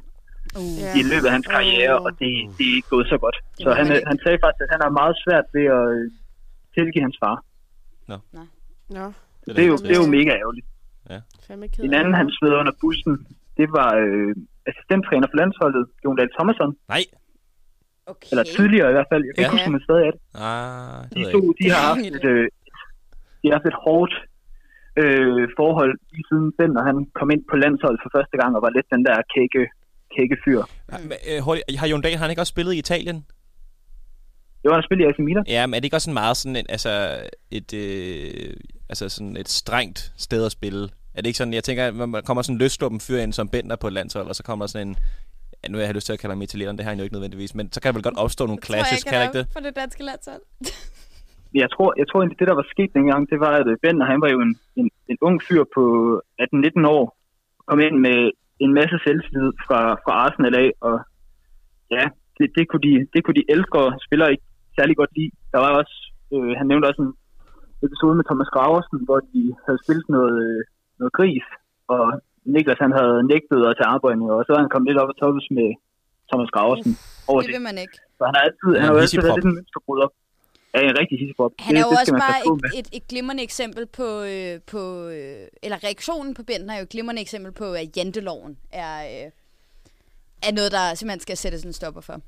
[0.61, 0.99] Uh.
[0.99, 3.37] i løbet af hans karriere, og det, det er ikke gået så godt.
[3.63, 6.03] Så han, han sagde faktisk, at han har meget svært ved at øh,
[6.75, 7.37] tilgive hans far.
[8.97, 9.05] Nå.
[9.55, 10.67] Det er, jo, det er jo mega ærgerligt.
[11.73, 13.13] Ked En anden, han smed under bussen,
[13.59, 14.31] det var øh,
[14.69, 16.71] assistenttræner for landsholdet, Jon Dahl Thomasson.
[16.93, 17.03] Nej.
[18.11, 18.27] Okay.
[18.31, 19.23] Eller tidligere i hvert fald.
[19.27, 19.45] Jeg kan Ja.
[19.47, 20.21] ikke huske, om han stadig er det.
[20.47, 22.45] Ah, det De to, de har haft et, øh,
[23.41, 24.13] de har haft et hårdt
[25.01, 28.61] øh, forhold lige siden Ben, når han kom ind på landsholdet for første gang, og
[28.65, 29.63] var lidt den der kække,
[30.15, 30.61] kække fyr.
[31.29, 31.39] Øh,
[31.81, 33.17] har Jon Dahl, har han ikke også spillet i Italien?
[34.61, 35.43] Det var han spillet i AC Milan.
[35.47, 36.91] Ja, men er det ikke også sådan meget sådan en, altså
[37.51, 38.53] et, øh,
[38.89, 40.83] altså sådan et strengt sted at spille?
[41.15, 43.49] Er det ikke sådan, jeg tænker, at man kommer sådan en løsluppen fyr ind som
[43.49, 44.97] Bender på et landshold, og så kommer der sådan en,
[45.63, 47.15] ja, nu har jeg lyst til at kalde ham italiener, det har han jo ikke
[47.15, 49.47] nødvendigvis, men så kan der vel godt opstå nogle clashes, kan der ikke det?
[49.53, 50.41] For det danske landshold.
[51.63, 54.01] Jeg tror, jeg tror egentlig, det der var sket dengang, det var, at øh, Ben,
[54.11, 55.83] han var jo en, en, en ung fyr på
[56.41, 57.03] 18-19 år,
[57.69, 58.17] kom ind med
[58.59, 60.95] en masse selvtillid fra, fra Arsenal af, og
[61.95, 62.03] ja,
[62.37, 65.31] det, det, kunne de, det kunne de ældre spillere ikke særlig godt lide.
[65.53, 65.95] Der var også,
[66.33, 67.13] øh, han nævnte også en
[67.87, 70.59] episode med Thomas Graversen, hvor de havde spillet noget, øh,
[70.99, 71.45] noget gris,
[71.93, 72.03] og
[72.53, 75.17] Niklas han havde nægtet at tage arbejde, og så var han kommet lidt op og
[75.21, 75.69] toppes med
[76.29, 76.91] Thomas Graversen
[77.29, 77.55] over Det det.
[77.55, 77.97] vil man ikke.
[78.17, 80.09] Så han har altid, han har altid været lidt en mønsterbryder.
[80.75, 81.51] Ja, en rigtig hissepop.
[81.59, 82.39] Han er jo det, det også bare
[82.73, 86.83] et, et, et glimrende eksempel på, øh, på øh, eller reaktionen på Benten er jo
[86.83, 89.31] et glimrende eksempel på, at janteloven er, øh,
[90.47, 92.21] er noget, der simpelthen skal sættes en stopper for.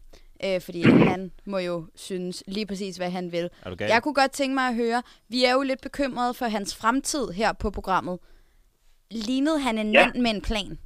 [0.46, 3.50] Øh, fordi han må jo synes lige præcis, hvad han vil.
[3.66, 3.88] Er gal?
[3.90, 7.28] Jeg kunne godt tænke mig at høre, vi er jo lidt bekymrede for hans fremtid
[7.32, 8.20] her på programmet.
[9.12, 10.06] Lignede han en Ja.
[10.06, 10.78] mand med en plan?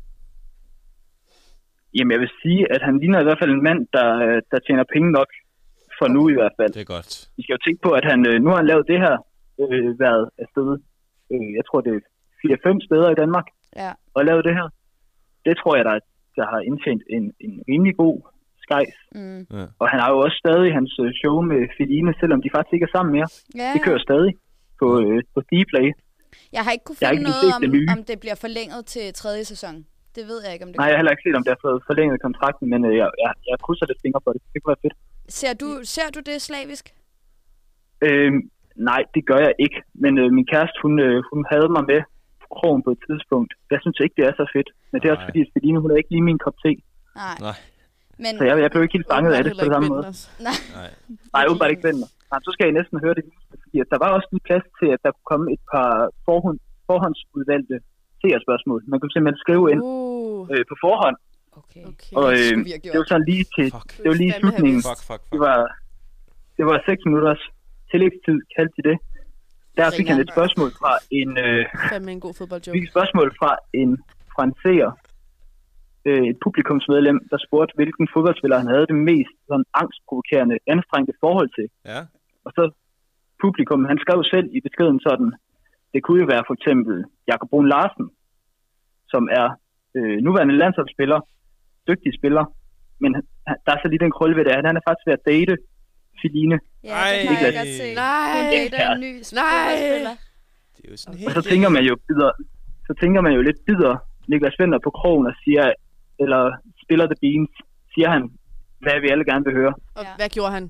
[1.96, 4.08] Jamen, jeg vil sige, at han ligner i hvert fald en mand, der,
[4.52, 5.30] der tjener penge nok
[6.02, 6.72] for nu i hvert fald.
[6.78, 7.12] Det er godt.
[7.38, 9.16] Vi skal jo tænke på, at han, øh, nu har han lavet det her,
[9.62, 10.70] øh, været afsted,
[11.34, 12.02] øh, jeg tror det er
[12.42, 13.48] 4-5 steder i Danmark,
[13.84, 13.92] Ja.
[14.16, 14.68] og lavet det her.
[15.48, 15.96] Det tror jeg, der,
[16.40, 18.16] der har indtjent en, en rimelig god
[18.66, 18.98] skejs.
[19.20, 19.42] Mm.
[19.58, 19.66] Ja.
[19.82, 22.88] Og han har jo også stadig hans øh, show med Feline, selvom de faktisk ikke
[22.90, 23.28] er sammen mere.
[23.62, 24.32] Ja, Det kører stadig
[24.82, 25.88] på, øh, på Dplay.
[26.56, 27.88] Jeg har ikke kunne finde ikke noget om, det nye.
[27.96, 29.76] om det bliver forlænget til tredje sæson.
[30.18, 31.62] Det ved jeg ikke, om det Nej, jeg har heller ikke set, om det har
[31.68, 34.42] fået forlænget kontrakten, men øh, jeg, jeg, jeg krydser lidt fingre på det.
[34.54, 34.96] Det kunne være fedt.
[35.40, 36.86] Ser du, ser du det slavisk?
[38.08, 38.32] Øh,
[38.90, 39.80] nej, det gør jeg ikke.
[40.04, 42.02] Men øh, min kæreste, hun, øh, hun havde mig med
[42.42, 43.52] på krogen på et tidspunkt.
[43.74, 44.70] Jeg synes ikke, det er så fedt.
[44.92, 46.72] Men det er også fordi, at Celine, hun er ikke lige min kop te.
[47.24, 47.38] Nej.
[47.48, 47.58] Nej.
[48.24, 50.06] Men, Så jeg, jeg blev ikke helt fanget af det på samme måde.
[50.48, 50.60] Nej.
[51.34, 51.44] Nej.
[51.50, 52.08] Åbenbart ikke venner.
[52.32, 53.26] Nej, så skal jeg næsten høre det.
[53.64, 55.92] Fordi at der var også lige plads til, at der kunne komme et par
[56.28, 57.78] forhånd, forhåndsudvalgte
[58.22, 58.82] seerspørgsmål.
[58.92, 61.18] Man kunne simpelthen skrive ind Uh, øh, på forhånd.
[61.60, 61.84] Okay.
[61.92, 62.14] okay.
[62.20, 63.90] Og det øh, have det var sådan lige til, Fuck.
[64.02, 64.82] det var lige slutningen.
[64.90, 65.46] Fuck, fuck, Det fuck.
[65.48, 65.58] var,
[66.58, 67.42] det var 6 minutters
[67.92, 68.98] tillægstid, kaldte de det.
[69.78, 71.62] Der fik han et spørgsmål fra en, øh,
[71.92, 72.78] Fandme en god fik fodboldjoke.
[72.80, 73.90] et spørgsmål fra en,
[74.34, 74.90] fra en seer,
[76.08, 81.50] øh, et publikumsmedlem, der spurgte, hvilken fodboldspiller han havde det mest sådan, angstprovokerende, anstrengte forhold
[81.58, 81.68] til.
[81.92, 82.00] Ja.
[82.46, 82.64] Og så
[83.44, 85.30] publikum, han skrev selv i beskeden sådan,
[85.94, 86.96] det kunne jo være for eksempel
[87.32, 88.08] Jakob Brun Larsen,
[89.14, 89.48] som er
[89.98, 91.20] øh, nuværende landsholdsspiller,
[91.90, 92.44] dygtig spiller,
[93.04, 93.12] men
[93.66, 95.54] der er så lige den krølle ved det, at han er faktisk ved at date
[96.22, 96.58] Filine.
[96.84, 97.56] Ja, det jeg Niklas.
[97.60, 97.96] godt set.
[98.06, 98.34] Nej.
[98.36, 100.16] Hun dater en ny fodboldspiller.
[100.76, 101.34] Det er jo sådan Og helt...
[101.38, 102.32] så tænker man jo bider,
[102.88, 103.94] så tænker man jo lidt bider
[104.32, 105.64] Niklas Venter på krogen og siger,
[106.24, 106.42] eller
[106.84, 107.52] spiller The Beans,
[107.94, 108.22] siger han,
[108.84, 109.74] hvad vi alle gerne vil høre.
[109.98, 110.14] Og Ja.
[110.20, 110.66] hvad gjorde han?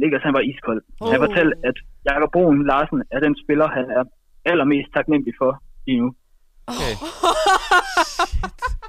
[0.00, 0.80] Niklas han var iskold.
[1.00, 1.10] Oh.
[1.12, 1.76] Han fortalte, at
[2.08, 4.02] Jakob Brun Larsen er den spiller, han er
[4.50, 5.50] allermest taknemmelig for
[5.86, 6.08] lige nu.
[6.72, 6.94] Okay.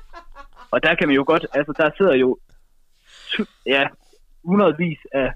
[0.71, 2.37] Og der kan man jo godt, altså der sidder jo
[3.65, 3.83] ja,
[4.49, 5.29] hundredvis af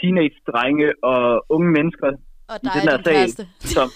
[0.00, 2.10] teenage-drenge og unge mennesker
[2.52, 3.46] Og i den er her sal, kæreste.
[3.74, 3.88] som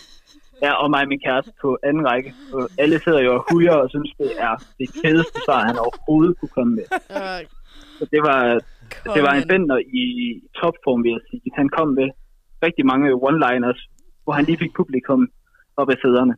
[0.62, 2.34] er og mig og min kæreste på anden række.
[2.52, 6.38] Og alle sidder jo og hujer og synes, det er det fedeste svar, han overhovedet
[6.38, 6.86] kunne komme med.
[6.92, 7.40] Uh,
[7.98, 8.40] Så det var,
[9.14, 10.04] det var en bender i
[10.58, 11.50] topform, vil jeg sige.
[11.60, 12.08] Han kom med
[12.66, 13.80] rigtig mange one-liners,
[14.24, 15.20] hvor han lige fik publikum
[15.76, 16.34] op af sæderne.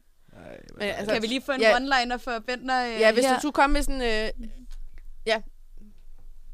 [0.74, 3.35] Men, altså, Kan vi lige få en ja, one-liner for Bentner øh, Ja, hvis her?
[3.35, 4.02] du skulle komme med sådan...
[4.02, 4.48] Øh,
[5.26, 5.38] ja.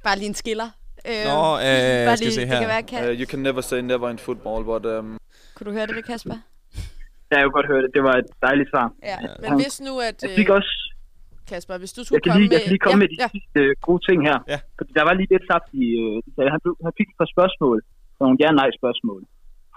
[0.05, 0.69] Bare lige en skiller.
[1.11, 2.59] Øh, Nå, bare øh, skal vi lige, se Det her.
[2.65, 5.19] kan være, kan, Uh, you can never say never in football, but um,
[5.55, 6.37] Kunne du høre det, Kasper?
[7.31, 7.91] Ja, jeg kunne godt høre det.
[7.97, 8.87] Det var et dejligt svar.
[9.11, 9.17] Ja.
[9.45, 10.17] Men hvis nu, at...
[10.23, 10.73] Jeg fik også...
[11.51, 13.09] Kasper, hvis du Jeg skulle kan, komme lige, jeg kan lige komme med...
[13.21, 14.39] med de sidste øh, gode ting her.
[14.53, 14.59] Ja.
[14.79, 15.85] Fordi der var lige lidt saft i...
[16.03, 17.77] Øh, han, han fik et par spørgsmål.
[18.21, 19.21] Nogle ja-nej-spørgsmål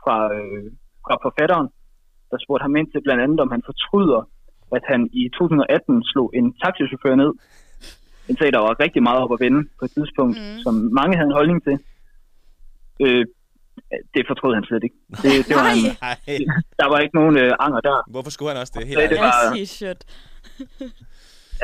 [0.02, 0.66] fra, øh,
[1.06, 1.68] fra forfatteren,
[2.32, 4.22] der spurgte ham ind til blandt andet, om han fortryder,
[4.78, 7.32] at han i 2018 slog en taxichauffør ned.
[8.30, 10.60] En sag, der var rigtig meget op at vende på et tidspunkt, mm.
[10.64, 11.78] som mange havde en holdning til.
[13.04, 13.26] Øh,
[14.16, 14.98] det fortrød han slet ikke.
[15.24, 16.18] Det, det var han, Nej.
[16.80, 17.98] der var ikke nogen øh, anger der.
[18.16, 18.88] Hvorfor skulle han også det?
[18.88, 19.36] Helt det var,
[19.78, 20.02] shit.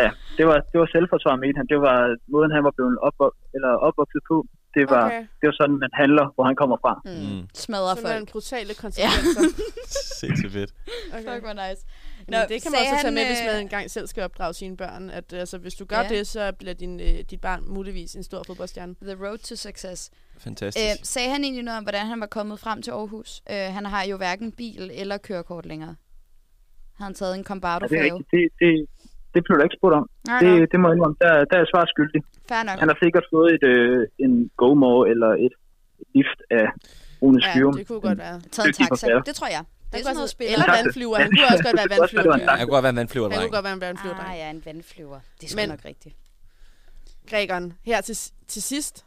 [0.02, 1.68] ja, det var, det var selvforsvar med han.
[1.74, 1.98] Det var
[2.34, 4.38] måden, han var blevet opvok- eller opvokset på.
[4.76, 5.20] Det var, Okay.
[5.40, 6.94] det var sådan, man handler, hvor han kommer fra.
[7.06, 7.48] Mm.
[7.54, 8.20] Smadrer Sådan folk.
[8.20, 9.42] en brutale konsekvenser.
[10.20, 10.72] Sindssygt fedt.
[11.14, 11.24] Okay.
[11.34, 11.82] Fuck, hvor nice.
[12.28, 14.54] Nå, det kan man også tage med, han, hvis man øh, engang selv skal opdrage
[14.54, 15.10] sine børn.
[15.10, 16.04] At altså, hvis du gør Ja.
[16.04, 16.10] ja.
[16.10, 18.96] det, så bliver din, øh, dit barn muligvis en stor fodboldstjerne.
[19.02, 20.12] The road to success.
[20.38, 20.86] Fantastisk.
[20.86, 23.42] Øh, sagde han egentlig noget om, hvordan han var kommet frem til Aarhus?
[23.52, 25.96] Øh, han har jo hverken bil eller kørekort længere.
[26.98, 28.32] Har han taget en Ja, det er rigtigt.
[28.32, 28.86] Det, det,
[29.34, 30.06] det blev der ikke spurgt om.
[30.28, 30.66] Nej, det, nej.
[30.72, 31.18] det må jeg indrømme.
[31.26, 32.22] Der, der er svar skyldig.
[32.82, 35.54] Han har sikkert fået et, øh, en GoMore eller et
[36.16, 36.66] lift af
[37.22, 37.74] Rune Ja, Skyrum.
[37.78, 38.38] det kunne godt være.
[38.56, 39.08] Taget en taxa.
[39.30, 39.64] Det tror jeg.
[39.92, 40.48] Det er Han sådan kunne noget spil.
[40.54, 41.18] eller vandflyver.
[41.24, 42.58] Han kunne også godt være Det kunne også vandflyver.
[42.58, 44.16] han kunne godt være en vandflyver, Han kunne godt være en vandflyver.
[44.16, 45.20] Ah, ja, en vandflyver.
[45.42, 46.16] Det er sgu nok rigtigt.
[47.30, 48.16] Grækeren, her til,
[48.48, 49.06] til sidst.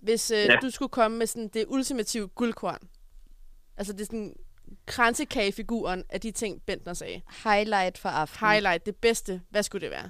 [0.00, 0.56] Hvis øh, Ja.
[0.62, 2.78] du skulle komme med sådan det ultimative guldkorn.
[3.76, 4.34] Altså det er sådan
[4.86, 7.20] kransekagefiguren af de ting, Bentner sagde.
[7.44, 8.50] Highlight for aftenen.
[8.50, 9.40] Highlight, det bedste.
[9.50, 10.08] Hvad skulle det være?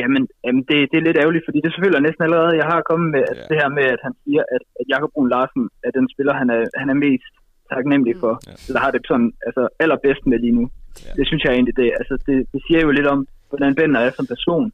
[0.00, 3.08] Jamen, jamen det, det er lidt ærgerligt, fordi det selvfølgelig næsten allerede, jeg har kommet
[3.16, 3.46] med at Ja.
[3.50, 6.48] det her med, at han siger, at, at Jakob Brun Larsen er den spiller, han
[6.56, 7.32] er, han er mest
[7.74, 8.32] taknemmelig for.
[8.46, 8.54] Ja.
[8.68, 10.64] Eller har det sådan altså, allerbedst med lige nu.
[11.06, 11.12] Ja.
[11.18, 14.10] Det synes jeg egentlig, det, altså, det, det siger jo lidt om, hvordan Bender er
[14.10, 14.66] som person.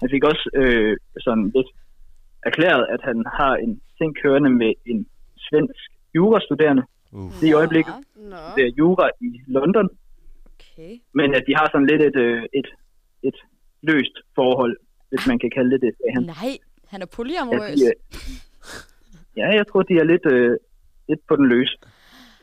[0.00, 1.70] Han fik også øh, sådan lidt
[2.48, 5.06] erklæret, at han har en ting kørende med en
[5.46, 5.82] svensk
[6.14, 6.82] jurastuderende
[7.14, 7.44] Uh.
[7.44, 7.94] i øjeblikket.
[8.16, 8.36] Nå.
[8.56, 9.88] Det er jura i London.
[10.54, 10.92] Okay.
[11.14, 12.66] Men at de har sådan lidt et, øh, et,
[13.22, 13.34] et
[13.82, 14.76] løst forhold,
[15.10, 15.92] hvis man kan kalde det det.
[16.14, 16.22] Han.
[16.22, 16.52] Nej,
[16.92, 17.78] han er Ja, polyamorøs.
[17.80, 18.00] de, er-
[19.36, 20.56] ja, jeg tror, de er lidt, øh,
[21.08, 21.76] lidt på den løse.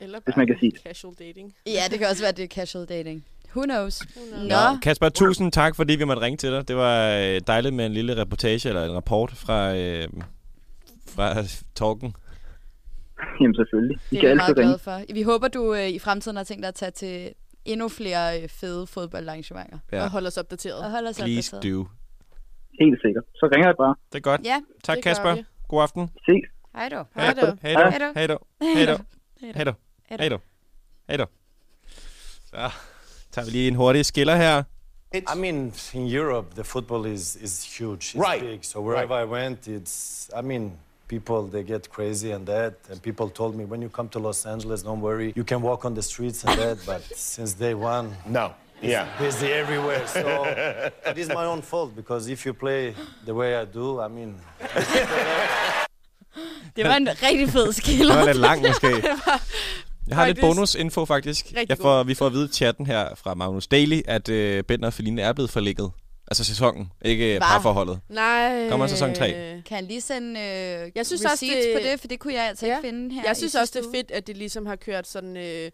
[0.01, 0.79] Eller Hvis man kan sige det.
[0.82, 1.55] casual dating.
[1.65, 3.25] Ja, det kan også være, det er casual dating.
[3.55, 3.95] Who knows?
[3.99, 4.32] knows?
[4.41, 6.67] Nå, Nå, Kasper, tusind tak, fordi vi måtte ringe til dig.
[6.67, 10.08] Det var øh, dejligt med en lille reportage, eller en rapport fra, øh,
[11.15, 11.34] fra
[11.75, 12.13] Talken.
[13.41, 13.97] Jamen selvfølgelig.
[13.97, 14.62] De det er kan vi meget ringe.
[14.63, 15.13] glade for.
[15.13, 17.34] Vi håber, du øh, i fremtiden har tænkt dig at tage til
[17.65, 19.77] endnu flere øh, fede fodboldarrangementer.
[19.91, 20.03] Ja.
[20.03, 20.79] Og hold os opdateret.
[20.84, 21.73] Og holde os Please opdateret.
[21.75, 21.88] do.
[22.79, 23.23] Helt sikkert.
[23.36, 23.95] Så ringer jeg bare.
[24.12, 24.41] Det er godt.
[24.45, 25.36] Ja, Tak, Kasper.
[25.36, 25.43] vi.
[25.67, 26.10] God aften.
[26.17, 26.43] Ses.
[26.75, 26.95] hej du.
[27.15, 27.58] Hej då.
[27.62, 27.82] Hej då.
[27.82, 28.13] Hej då.
[28.15, 28.38] Hej då.
[28.75, 28.97] Hej då.
[29.55, 29.73] Hej då.
[30.19, 30.39] Hej då.
[31.10, 31.25] Hej då.
[32.45, 32.55] Så
[33.32, 34.63] tager vi lige en hurtig skiller her.
[35.13, 38.15] I mean, in Europe, the football is, is huge.
[38.15, 38.41] It's Right.
[38.43, 38.60] big.
[38.65, 40.71] So wherever I went, it's, I mean,
[41.13, 42.74] people, they get crazy and that.
[42.91, 45.30] And people told me, when you come to Los Angeles, don't worry.
[45.39, 46.78] You can walk on the streets and that.
[46.86, 48.48] But since day one, No.
[48.84, 49.06] Yeah.
[49.19, 50.08] busy everywhere.
[50.08, 50.19] So
[51.12, 52.93] it is my own fault because if you play
[53.26, 54.32] the way I do, I mean,
[56.76, 58.15] Det var en rigtig fed Det skiller.
[58.15, 58.88] var lidt lang måske.
[60.08, 61.45] Jeg har lidt Faktisk bonusinfo faktisk.
[61.45, 64.63] rigtig Jeg får, vi får at vide i chatten her fra Magnus Daly, at øh,
[64.63, 65.91] Bender og Feline er blevet forlægget.
[66.32, 67.39] Altså sæsonen, ikke Hva?
[67.39, 68.00] parforholdet.
[68.10, 68.70] Nej.
[68.70, 69.62] Kommer sæson tre.
[69.65, 72.00] Kan han lige sende øh, Jeg synes også, det- på det?
[72.00, 72.78] For det kunne jeg altså Ja.
[72.78, 75.38] ikke finde her Jeg synes også, det er fedt, at de ligesom har kørt sådan,
[75.38, 75.72] øh,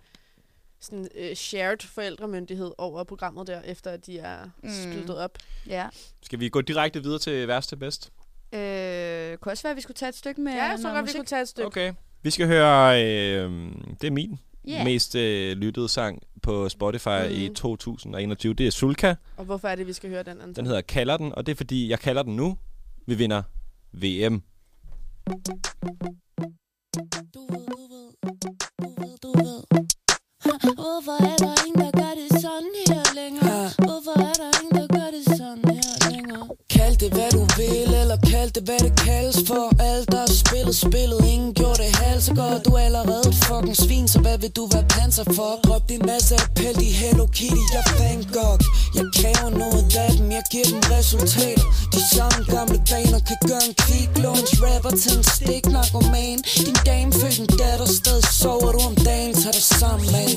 [0.82, 4.70] sådan øh, shared forældremyndighed over programmet der, efter at de er Mm.
[4.84, 5.38] splittet op.
[5.68, 5.86] Ja.
[6.24, 8.10] Skal vi gå direkte videre til værste bedst?
[8.54, 10.96] Øh, kunne også være, at vi skulle tage et stykke med Ja, jeg så noget
[10.98, 11.68] godt, vi kunne tage et stykke.
[11.68, 11.94] Okay.
[12.24, 13.52] Vi skal høre, øh,
[14.02, 14.84] det er min Ja.
[14.84, 17.36] mest øh, lyttede sang på Spotify mm.
[17.36, 18.54] i 2021.
[18.54, 19.16] Det er Sulka.
[19.38, 20.42] Og hvorfor er det, vi skal høre den?
[20.42, 20.54] Anton?
[20.56, 22.58] Den hedder Kalder den, og det er fordi, jeg kalder den nu.
[23.08, 23.44] Vi vinder
[23.94, 24.42] VM.
[30.82, 33.70] Hvorfor er der ingen, der gør det sådan her længere?
[33.88, 34.55] Hvorfor er der
[36.96, 39.66] Kald det hvad du vil, eller kald det hvad det kaldes for.
[39.90, 43.38] Alt der er spillet, spillet, ingen gjorde det halv så godt Du er allerede et
[43.48, 45.52] fucking svin, så hvad vil du være panser for?
[45.66, 48.20] Drop din masse appel, de Hello Kitty, jeg er Van
[48.98, 51.68] Jeg kræver noget af dem, jeg giver dem resultater.
[51.96, 56.38] De samme gamle baner kan gøre en kvick Låns rapper til en stik narkoman.
[56.66, 60.30] Din dame født en datter, stadig sover du om dagen, tag dig sammen, man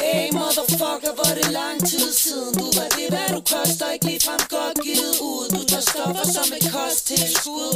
[0.00, 2.54] Hey motherfucker, hvor er det lang tid siden?
[2.54, 5.19] Du var det, hvad du koster, ikke ligefrem godt givet
[6.08, 7.72] ud stoffer som et kosttilskud.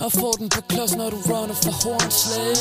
[0.00, 2.56] Og får den på klods, når du runner for hornslag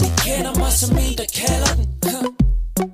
[0.00, 1.86] De kender mig som en, der kalder den.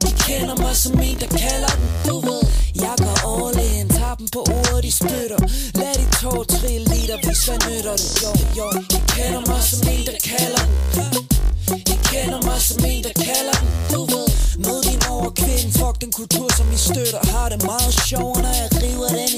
[0.04, 2.42] De kender mig som en, der kalder den, du ved
[2.74, 5.40] Jeg går all in, tager dem på ordet, de spytter.
[5.80, 8.10] Lad de tår trille i dig, hvis hvad nytter det.
[8.22, 10.64] Jo, jo, de kender mig som en, der kalder
[10.96, 11.12] den.
[11.88, 14.26] De kender mig som en, der kalder den, du ved
[14.64, 17.20] Mød din overkvinde fuck den kultur, som I støtter.
[17.32, 19.33] Har det meget sjovt, når jeg river den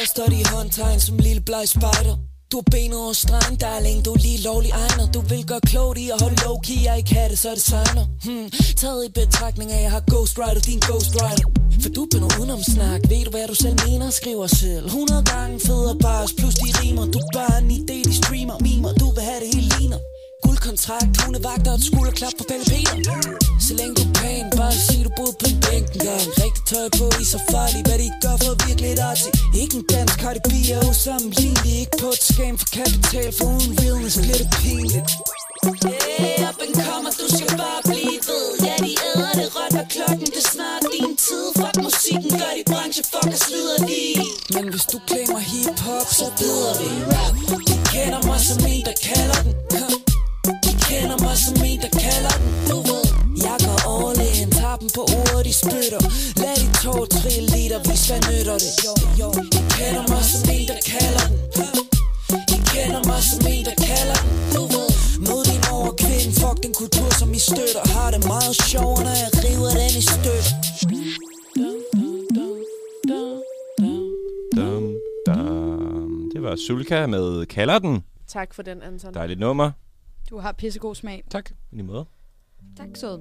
[0.00, 2.16] Kaster de håndtegn som lille bleg spider
[2.52, 5.06] Du har benet over stregen, darling, du er lige lovlig egner.
[5.14, 8.04] Du vil gøre klogt i at holde low-key, jeg ikke have det, så det signer.
[8.24, 8.50] Hmm.
[8.82, 11.46] Taget i betragtning af, at jeg har Ghost Rider, din Ghost Rider
[11.82, 14.84] For du er noget udenom snak, ved du hvad du selv mener, skriver selv.
[14.86, 17.04] 100 gange federe bars, plus de rimer.
[17.14, 20.00] Du er bare en idé, de streamer, mimer, du vil have det hele ligner.
[20.70, 22.96] Guldkontrakt, hundevagter og skulderklap på Pelle Peter.
[23.66, 26.62] Så længe du er pæn, bare sig du boede på en bænk en gang Rigtig
[26.70, 29.28] tøj på, I så farligt, hvad de gør for virkelig et arti
[29.62, 31.72] Ikke en dansk Cardi B er usammenlignelig.
[31.82, 35.10] Ikke på et scam for kapital, for uden realness bliver det pinligt.
[36.20, 38.46] Hey, op and kommer, du skal bare blive ved.
[38.66, 41.44] Ja, de æder det råt, hvad klokken det er snart din tid.
[41.58, 44.02] Fuck musikken, gør de branche, fuck og slider de.
[44.54, 47.34] Men hvis du klemmer hip-hop, så bider vi rap.
[47.68, 49.54] De kender mig som en, der kalder den
[50.90, 53.04] kender mig som en, der kalder den Du ved,
[53.46, 56.00] jeg går all in Tager dem på ordet, de spytter
[56.42, 60.42] Lad de tår trille liter, hvis hvad nytter det Jo, jo, de kender mig som
[60.56, 61.36] en, der kalder den.
[62.50, 64.88] De kender mig som en, der kalder den Du ved,
[65.26, 69.14] mød din over kvinde Fuck den kultur, som I støtter Har det meget sjovere, når
[69.22, 70.52] jeg river den i stykker
[74.56, 74.84] Dum,
[75.26, 76.30] dum.
[76.32, 78.04] Det var Sulka med Kalder den.
[78.28, 79.14] Tak for den, Anton.
[79.14, 79.70] Dejligt nummer.
[80.30, 81.24] Du har pissegod smag.
[81.30, 81.50] Tak.
[81.50, 82.06] I lige måde.
[82.76, 83.20] Tak, sød.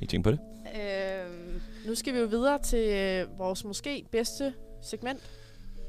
[0.00, 0.40] I tænker på det?
[0.82, 5.20] Øhm, nu skal vi jo videre til øh, vores måske bedste segment.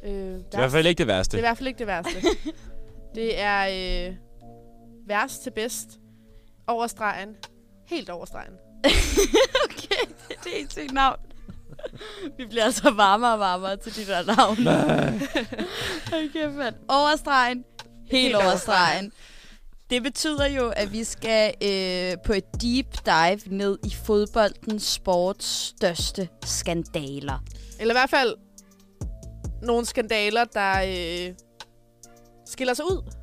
[0.03, 1.31] Øh, det er i hvert fald ikke det værste.
[1.31, 2.21] Det er i hvert fald ikke det værste.
[3.15, 4.15] det er øh,
[5.07, 5.99] værst til bedst.
[6.67, 7.35] Over stregen.
[7.87, 8.53] Helt over stregen.
[9.65, 11.19] okay, det er et sygt navn.
[12.37, 14.63] Vi bliver altså varmere og varmere til de der navne.
[14.63, 15.19] Nej.
[16.25, 16.75] okay, mand.
[16.87, 17.65] Overstregen.
[18.05, 19.11] Helt, Helt over over stregen.
[19.89, 25.47] Det betyder jo, at vi skal øh, på et deep dive ned i fodboldens sports
[25.47, 27.43] største skandaler.
[27.79, 28.35] Eller i hvert fald
[29.61, 31.35] nogle skandaler, der øh,
[32.45, 33.13] skiller sig ud.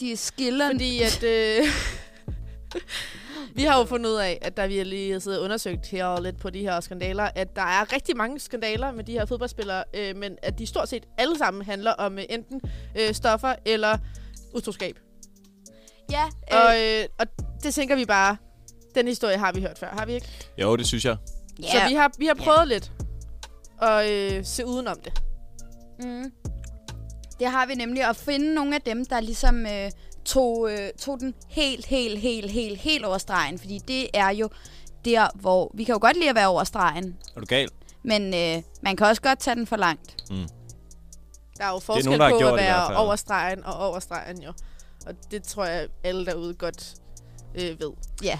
[0.00, 0.70] De skiller...
[0.70, 1.22] Fordi at...
[1.22, 1.64] Øh,
[3.56, 6.20] vi har jo fundet ud af, at da vi lige har siddet og undersøgt her
[6.20, 9.84] lidt på de her skandaler, at der er rigtig mange skandaler med de her fodboldspillere,
[9.94, 12.60] øh, men at de stort set alle sammen handler om øh, enten
[12.96, 13.98] øh, stoffer eller
[14.54, 15.09] utroskab.
[16.10, 16.66] Ja, øh.
[16.66, 17.26] Og, øh, og
[17.62, 18.36] det tænker vi bare,
[18.94, 20.26] den historie har vi hørt før, har vi ikke?
[20.58, 21.16] Jo, det synes jeg.
[21.60, 21.72] Yeah.
[21.72, 22.68] Så vi har, vi har prøvet yeah.
[22.68, 22.92] lidt
[23.82, 25.22] at øh, se udenom det.
[26.04, 26.32] Mm.
[27.38, 29.90] Det har vi nemlig at finde nogle af dem, der ligesom øh,
[30.24, 33.58] tog, øh, tog den helt, helt, helt, helt, helt over stregen.
[33.58, 34.48] Fordi det er jo
[35.04, 35.70] der, hvor...
[35.74, 37.68] Vi kan jo godt lide at være over stregen, Er du gal?
[38.02, 40.16] men øh, man kan også godt tage den for langt.
[40.30, 40.48] Mm.
[41.58, 44.42] Der er jo forskel nogen, der har på at være over stregen og over stregen
[44.42, 44.52] jo.
[45.06, 46.94] Og det tror jeg, alle derude godt
[47.54, 47.90] øh, ved.
[48.22, 48.38] Ja.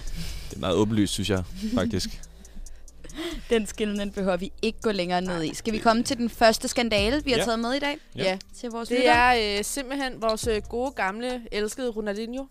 [0.49, 1.43] Det er meget åbenlyst, synes jeg,
[1.73, 2.21] faktisk.
[3.49, 5.53] Den skillen behøver vi ikke gå længere ned i.
[5.55, 7.43] Skal vi komme til den første skandale, vi har Ja.
[7.45, 7.97] taget med i dag?
[8.15, 8.23] Ja.
[8.23, 8.37] ja.
[8.55, 9.35] Til vores Det lyttere?
[9.37, 12.45] er øh, simpelthen vores øh, gode, gamle, elskede Ronaldinho.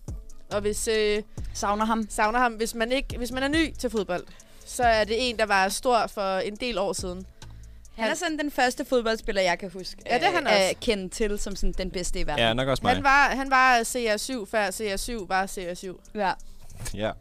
[0.53, 0.88] Og hvis...
[0.88, 1.23] Øh,
[1.55, 2.07] savner ham.
[2.11, 2.53] Savner ham.
[2.53, 4.25] Hvis man, ikke, hvis man er ny til fodbold,
[4.66, 7.27] så er det en, der var stor for en del år siden.
[7.94, 10.03] Han er sådan den første fodboldspiller, jeg kan huske.
[10.07, 10.62] Ja, det er han øh, også.
[10.70, 12.44] At kende til som sådan den bedste i verden.
[12.44, 12.94] Ja, nok også mig.
[12.94, 16.11] Han var, han var CR7, før CR7 var CR7.
[16.18, 16.33] Ja.
[16.94, 17.12] Ja,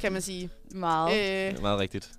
[0.00, 0.50] Kan man sige.
[0.70, 1.12] Meget.
[1.12, 1.18] Øh,
[1.50, 2.10] det er meget rigtigt.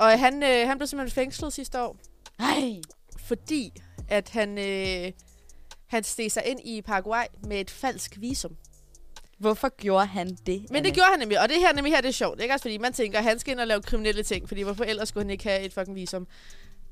[0.00, 1.96] og han, øh, han blev simpelthen fængslet sidste år.
[2.38, 2.80] Nej.
[3.18, 3.72] Fordi
[4.08, 5.12] at han, øh,
[5.86, 8.56] han steg sig ind i Paraguay med et falsk visum.
[9.38, 10.66] Hvorfor gjorde han det?
[10.70, 12.40] Men det gjorde han nemlig, og det her nemlig her, det er sjovt.
[12.40, 14.84] Ikke også fordi man tænker, at han skal ind og lave kriminelle ting, fordi hvorfor
[14.84, 16.26] ellers skulle han ikke have et fucking visum?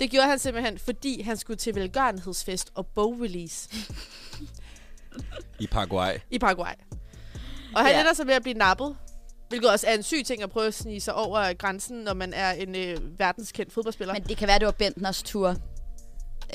[0.00, 3.68] Det gjorde han simpelthen, fordi han skulle til velgørenhedsfest og bogrelease
[5.60, 6.12] I Paraguay.
[6.30, 6.72] i Paraguay.
[7.74, 8.00] Og han Ja.
[8.00, 8.96] ender så ved at blive nappet,
[9.48, 12.32] hvilket også er en syg ting at prøve at snige sig over grænsen, når man
[12.32, 14.14] er en øh, verdenskendt fodboldspiller.
[14.14, 15.56] Men det kan være, det var Bentners tur,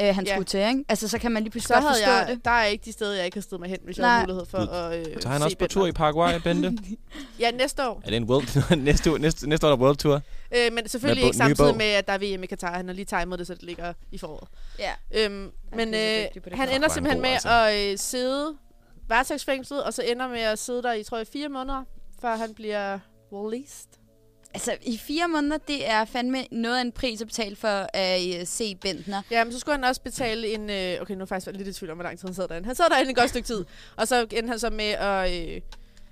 [0.01, 0.33] øh, han Ja.
[0.33, 0.85] skulle til, ikke?
[0.89, 2.45] Altså, så kan man lige pludselig så godt havde forstå jeg, det.
[2.45, 4.11] Der er ikke de steder, jeg ikke har stedet mig hen, hvis jeg Nej.
[4.15, 6.77] har mulighed for at øh, Så er han også på tur i Paraguay, Bente?
[7.39, 8.01] Ja, næste år.
[8.05, 10.21] er det en world, næste, år- næste, næste år er der World Tour?
[10.55, 11.77] Øh, men selvfølgelig Med ikke samtidig bog.
[11.77, 12.73] med, at der er VM i Katar.
[12.77, 14.47] Han har lige timet det, så det ligger i foråret.
[14.79, 14.91] Ja.
[15.25, 17.49] Øhm, men øh, han ender er simpelthen med altså.
[17.49, 18.53] at øh, sidde
[19.09, 21.83] varetægtsfængslet, og så ender med at sidde der i, tror jeg, fire måneder,
[22.21, 22.99] før han bliver
[23.33, 23.87] released.
[24.53, 28.21] Altså, i fire måneder, det er fandme noget af en pris at betale for at
[28.41, 29.21] uh, se Bentner.
[29.31, 30.69] Ja, men så skulle han også betale en...
[30.69, 32.47] Øh, okay, nu er jeg faktisk lidt i tvivl om, hvor lang tid han sad
[32.47, 32.65] derinde.
[32.65, 33.65] Han sad derinde et godt stykke tid.
[33.95, 35.61] Og så endte han så med at øh,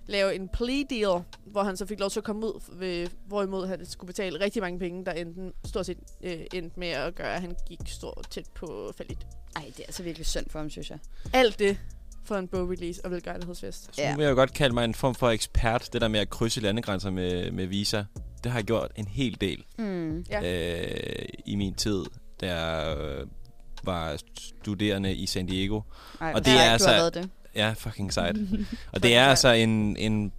[0.08, 3.68] lave en plea deal, hvor han så fik lov til at komme ud, ved, hvorimod
[3.68, 7.34] han skulle betale rigtig mange penge, der enten stort set øh, endte med at gøre,
[7.34, 9.28] at han gik stort tæt på fallit.
[9.56, 11.00] Ej, det er altså virkelig synd for ham, synes jeg.
[11.34, 11.78] Alt det
[12.26, 13.96] for en bogrelease og velgørenhedsfest.
[13.96, 16.20] Så nu vil jeg jo godt kalde mig en form for ekspert, det der med
[16.20, 18.04] at krydse landegrænser med, med visa.
[18.44, 20.26] Det har jeg gjort en hel del Mm.
[20.30, 20.42] Ja.
[20.80, 22.04] øh, i min tid,
[22.44, 22.50] øh,
[23.84, 25.82] var studerende i San Diego.
[26.22, 27.30] Ej, og det er altså det.
[27.56, 28.36] Ja, fucking sejt.
[28.94, 30.32] og det er altså en, en,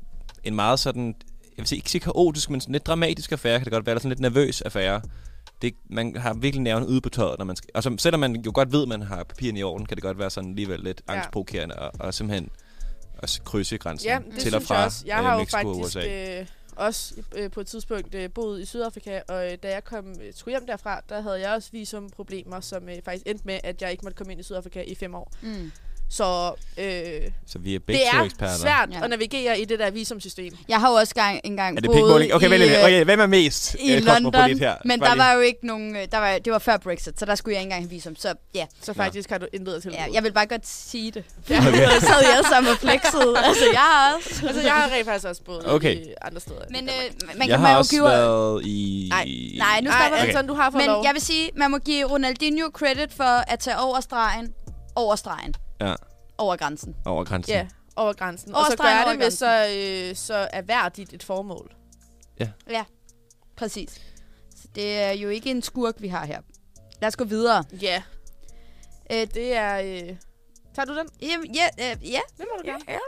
[0.44, 1.06] en meget sådan,
[1.42, 3.92] jeg vil sige, ikke sige kaotisk, men sådan lidt dramatisk affære, kan det godt være,
[3.92, 5.00] eller sådan lidt nervøs affære.
[5.62, 7.70] Det, man har virkelig nerven ude på tøjet, når man skal...
[7.74, 10.18] Altså, selvom man jo godt ved, at man har papirerne i orden, kan det godt
[10.18, 11.12] være sådan alligevel lidt Ja.
[11.14, 12.50] angstprovokerende og, og simpelthen
[13.18, 15.02] at krydse grænsen Ja, det til og fra jeg også.
[15.06, 16.40] Jeg øh, har jo Mexico og faktisk USA.
[16.40, 16.46] øh,
[16.76, 20.34] også øh, på et tidspunkt øh, boet i Sydafrika, og øh, da jeg kom, øh,
[20.34, 23.90] skulle hjem derfra, der havde jeg også visumproblemer, som øh, faktisk endte med, at jeg
[23.90, 25.32] ikke måtte komme ind i Sydafrika i fem år.
[25.42, 25.72] Mm.
[26.14, 26.84] Så øh,
[27.46, 28.56] Så vi er begge det er eksperter.
[28.56, 29.04] svært Ja.
[29.04, 30.56] at navigere i det der visumsystem.
[30.68, 32.34] Jeg har jo også gang, engang Er det boet?
[32.34, 32.70] Okay, i, lidt.
[32.72, 34.74] øh, Okay, hvem er mest i øh, London, her?
[34.84, 35.24] men Bare der lige.
[35.24, 37.60] var jo ikke nogen, øh, der var, det var før Brexit, så der skulle jeg
[37.62, 38.66] ikke engang have visum, så ja.
[38.82, 41.24] Så faktisk har du intet til Ja, jeg vil bare godt sige det.
[41.50, 41.58] Okay.
[41.68, 41.88] Okay.
[42.00, 43.34] så sad jeg sammen og flexede.
[43.48, 44.46] Altså, jeg har også.
[44.46, 45.96] altså, jeg har rent faktisk også boet Okay.
[45.96, 46.60] i andre steder.
[46.70, 46.88] Men øh,
[47.26, 48.04] man jeg kan har man jo også give...
[48.04, 49.06] været i...
[49.10, 49.24] Nej,
[49.58, 50.28] nej, nu stopper vi.
[50.28, 51.04] Anton, du har fået Men lov.
[51.04, 54.48] jeg vil sige, man må give Ronaldinho credit for at tage over stregen,
[54.96, 55.54] over stregen,
[55.88, 55.94] Ja,
[56.38, 56.96] over grænsen.
[57.04, 57.54] over grænsen.
[57.54, 57.66] Ja,
[57.96, 58.54] over grænsen.
[58.54, 59.66] Over og så gør over det med så,
[60.10, 61.72] øh, så erhverdigt et formål.
[62.70, 62.84] Ja,
[63.56, 64.00] præcis.
[64.56, 66.40] Så det er jo ikke en skurk, vi har her.
[67.00, 67.64] Lad os gå videre.
[67.82, 68.02] Ja.
[69.12, 69.78] Øh, Det er...
[69.80, 70.16] Øh,
[70.74, 71.08] tager du den?
[71.22, 72.84] Jamen, ja, øh, ja, Det må du gerne.
[72.88, 72.98] Ja,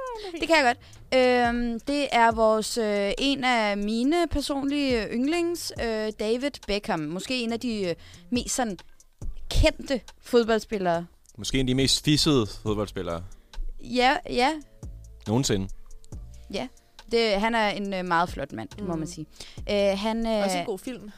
[0.40, 0.78] det kan jeg godt.
[1.14, 7.00] Øhm, det er vores øh, en af mine personlige yndlings, øh, David Beckham.
[7.00, 7.94] Måske en af de øh,
[8.30, 8.78] mest sådan
[9.50, 11.06] kendte fodboldspillere.
[11.38, 13.24] Måske en af de mest fissede fodboldspillere
[13.80, 14.52] Ja, ja,
[15.26, 15.68] nogensinde.
[16.52, 16.68] ja.
[17.12, 18.98] Det, han er en øh, meget flot mand, det må Mm.
[18.98, 19.26] man sige.
[19.70, 21.10] Øh, han, øh, Også en god film.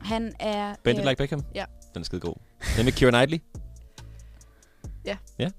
[0.00, 0.74] han er...
[0.84, 1.44] Bend it øh, like Beckham?
[1.54, 1.64] Ja.
[1.94, 2.34] Den er skide god.
[2.76, 3.38] Den med Keira Knightley?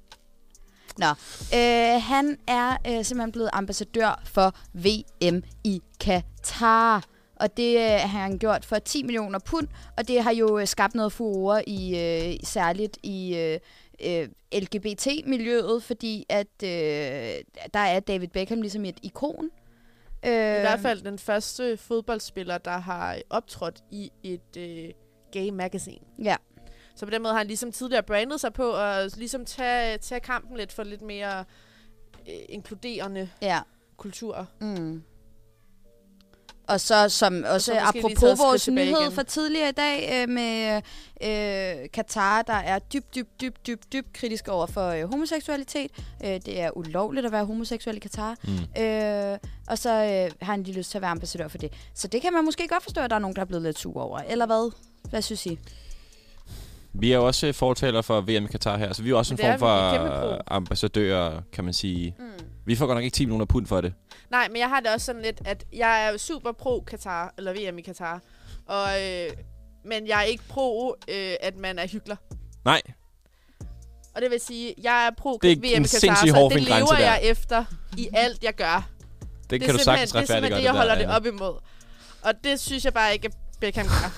[0.97, 1.07] Nå,
[1.53, 7.03] øh, han er øh, simpelthen blevet ambassadør for VM i Katar.
[7.35, 10.67] Og det øh, har han gjort for 10 millioner pund, og det har jo øh,
[10.67, 13.59] skabt noget furore i øh, særligt i øh,
[14.05, 14.29] øh,
[14.61, 16.69] LGBT-miljøet, fordi at øh,
[17.73, 19.49] der er David Beckham ligesom et ikon.
[20.25, 24.89] Øh, I hvert fald den første fodboldspiller, der har optrådt i et øh,
[25.31, 26.05] gay magazine.
[26.23, 26.35] Ja.
[26.95, 30.21] Så på den måde har han ligesom tidligere brandet sig på at ligesom tage, tage
[30.21, 31.39] kampen lidt for lidt mere
[32.29, 33.59] øh, inkluderende Ja.
[33.97, 34.47] kultur.
[34.61, 35.03] Mm.
[36.67, 39.11] Og så som også så måske lige apropos vores nyhed igen.
[39.11, 40.81] fra tidligere i dag øh, med
[41.23, 45.91] øh, Katar, der er dybt, dybt, dybt, dybt, dybt kritisk over for øh, homoseksualitet.
[46.23, 48.35] Øh, det er ulovligt at være homoseksuel i Katar.
[48.43, 48.81] Mm.
[48.83, 49.37] Øh,
[49.67, 51.73] og så øh, har han lige lyst til at være ambassadør for det.
[51.93, 53.79] Så det kan man måske godt forstå, at der er nogen, der er blevet lidt
[53.79, 54.19] sur over.
[54.19, 54.71] Eller hvad?
[55.09, 55.59] Hvad synes I?
[56.93, 59.33] Vi er jo også fortaler for VM i Katar her, så vi er jo også
[59.33, 62.15] en form for ambassadører, kan man sige.
[62.19, 62.25] Mm.
[62.71, 63.93] Vi får godt nok ikke 10 millioner pund for det.
[64.29, 67.53] Nej, men jeg har det også sådan lidt, at jeg er super pro Katar, eller
[67.53, 68.21] VM i Katar.
[68.65, 69.29] Og, øh,
[69.85, 72.17] men jeg er ikke pro, øh, at man er hyggelig.
[72.65, 72.81] Nej,
[74.15, 76.85] Og det vil sige, jeg er pro Det er VM i Katar, så det lever
[76.85, 76.99] der.
[76.99, 77.65] jeg efter
[77.97, 78.89] i alt, jeg gør.
[79.49, 80.57] det, er kan du sagtens Det er simpelthen retfærdiggøre.
[80.59, 81.59] det, jeg holder det der, op imod.
[82.21, 84.11] Og det synes jeg bare ikke, at Beckham gør.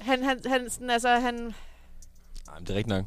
[0.10, 1.54] Han, han, han, sådan, altså, han, Nej,
[2.58, 3.04] men det er rigtigt nok.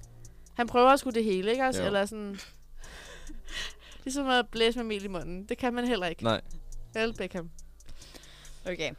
[0.54, 1.82] han prøver at skulle det hele, ikke også?
[1.82, 1.86] Jo.
[1.86, 2.40] Eller sådan...
[4.06, 5.46] Ligesom at blæse med mel i munden.
[5.50, 6.24] Det kan man heller ikke.
[6.24, 6.42] Nej.
[6.94, 7.50] Vel, Beckham.
[8.66, 8.92] Okay.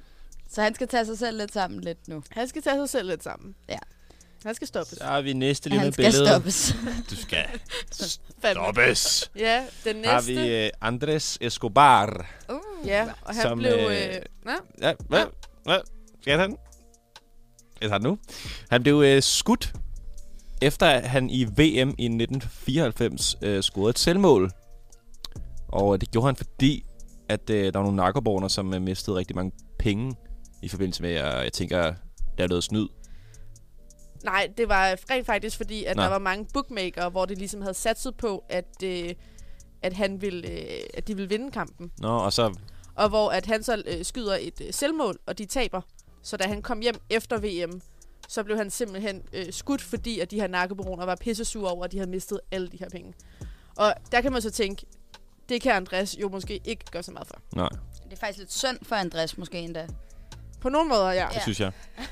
[0.50, 2.22] Så han skal tage sig selv lidt sammen lidt nu.
[2.30, 3.54] Han skal tage sig selv lidt sammen.
[3.68, 3.78] Ja.
[4.44, 4.98] Han skal stoppes.
[4.98, 6.26] Så har vi næste lille Han skal billede.
[6.28, 6.76] stoppes.
[7.10, 7.44] Du skal
[8.52, 9.30] stoppes.
[9.36, 10.08] Ja, den næste.
[10.10, 12.26] Har vi uh, Andres Escobar.
[12.48, 12.86] Uh.
[12.86, 13.72] Ja, og han som, blev...
[13.72, 15.24] øh, Øh, nå, Ja, hvad?
[15.64, 15.78] Hvad?
[16.20, 16.56] Skal han?
[17.80, 18.18] Jeg tager den nu.
[18.70, 19.72] Han blev øh, skudt,
[20.62, 24.50] efter at han i VM i 1994 øh, scorede et selvmål.
[25.68, 26.84] Og øh, det gjorde han, fordi
[27.28, 30.16] at øh, der var nogle narkoborgere, som øh, mistede rigtig mange penge
[30.62, 31.94] i forbindelse med, at jeg tænker,
[32.38, 32.88] der er noget snyd.
[34.24, 36.02] nej, det var rent faktisk fordi, at Nå.
[36.02, 39.14] der var mange bookmakere, hvor det ligesom havde satset på, at, øh,
[39.82, 41.92] at, han ville, øh, at de ville vinde kampen.
[41.98, 42.54] Nå, og så...
[42.94, 45.80] Og hvor at han så øh, skyder et øh, selvmål, og de taber.
[46.22, 47.80] Så da han kom hjem efter VM,
[48.28, 51.92] så blev han simpelthen øh, skudt, fordi at de her narkobaroner var pissesure over, at
[51.92, 53.14] de havde mistet alle de her penge.
[53.76, 54.86] Og der kan man så tænke,
[55.48, 57.40] det kan Andreas jo måske ikke gøre så meget for.
[57.54, 57.68] Nej.
[58.04, 59.86] Det er faktisk lidt synd for Andreas måske endda.
[60.60, 61.28] På nogle måder, ja.
[61.34, 61.72] Det synes jeg.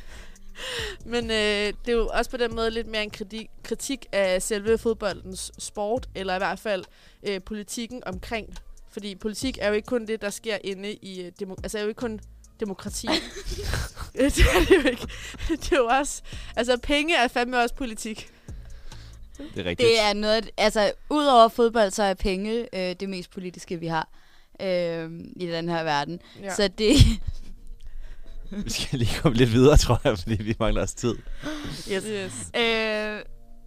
[1.04, 1.36] Men øh,
[1.84, 5.52] det er jo også på den måde lidt mere en kritik, kritik af selve fodboldens
[5.58, 6.84] sport, eller i hvert fald
[7.22, 8.54] øh, politikken omkring.
[8.90, 11.22] Fordi politik er jo ikke kun det, der sker inde i...
[11.22, 12.20] Øh, demo, altså er jo ikke kun
[12.60, 13.06] demokrati.
[14.14, 15.06] det er det jo ikke.
[15.48, 16.22] Det er jo også...
[16.56, 18.33] Altså penge er fandme også politik.
[19.38, 19.88] Det er rigtigt.
[19.88, 20.50] Det er noget...
[20.56, 24.08] Altså, udover fodbold, så er penge øh, det mest politiske, vi har
[24.62, 26.20] øh, i den her verden.
[26.42, 26.54] Ja.
[26.54, 26.96] Så det...
[28.50, 31.14] Vi skal lige komme lidt videre, tror jeg, fordi vi mangler os tid.
[31.92, 32.04] Yes.
[32.08, 32.32] yes.
[32.56, 33.20] Øh,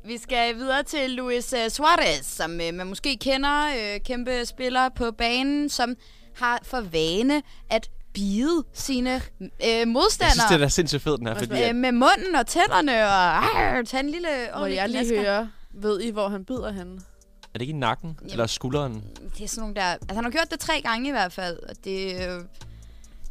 [0.05, 4.89] vi skal videre til Luis øh, Suarez, som øh, man måske kender, øh, kæmpe spiller
[4.89, 5.95] på banen, som
[6.35, 11.19] har for vane at bide sine øh, Jeg modstandere synes, det er da sindssygt fedt,
[11.19, 11.63] den her, fordi...
[11.63, 15.49] øh, med munden og tænderne og øh, tage en lille Må jeg lige høre,
[15.81, 16.93] ved I, hvor han bider henne?
[17.53, 18.19] Er det ikke i nakken?
[18.29, 19.03] Eller skulderen?
[19.37, 19.81] Det er sådan nogle der...
[19.81, 22.41] Altså, han har gjort det tre gange i hvert fald, og det, øh,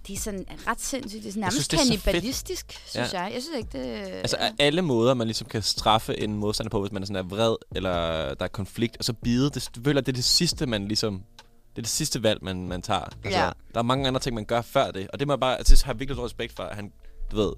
[0.07, 1.23] det er sådan ret sindssygt.
[1.23, 2.03] Det er sådan nærmest synes, det er så fedt.
[2.05, 3.21] kannibalistisk, synes Ja.
[3.23, 3.33] jeg.
[3.35, 3.89] Jeg synes ikke, det...
[4.13, 7.25] Altså af alle måder, man ligesom kan straffe en modstander på, hvis man er sådan
[7.25, 7.93] er vred, eller
[8.35, 11.23] der er konflikt, og så bide, det, føler, det er det sidste, man ligesom...
[11.71, 13.01] Det er det sidste valg, man, man tager.
[13.25, 13.51] Altså, Ja.
[13.75, 15.59] Der er mange andre ting, man gør før det, og det må jeg bare...
[15.59, 16.93] Altså, jeg har virkelig stor respekt for, at han,
[17.31, 17.53] du ved,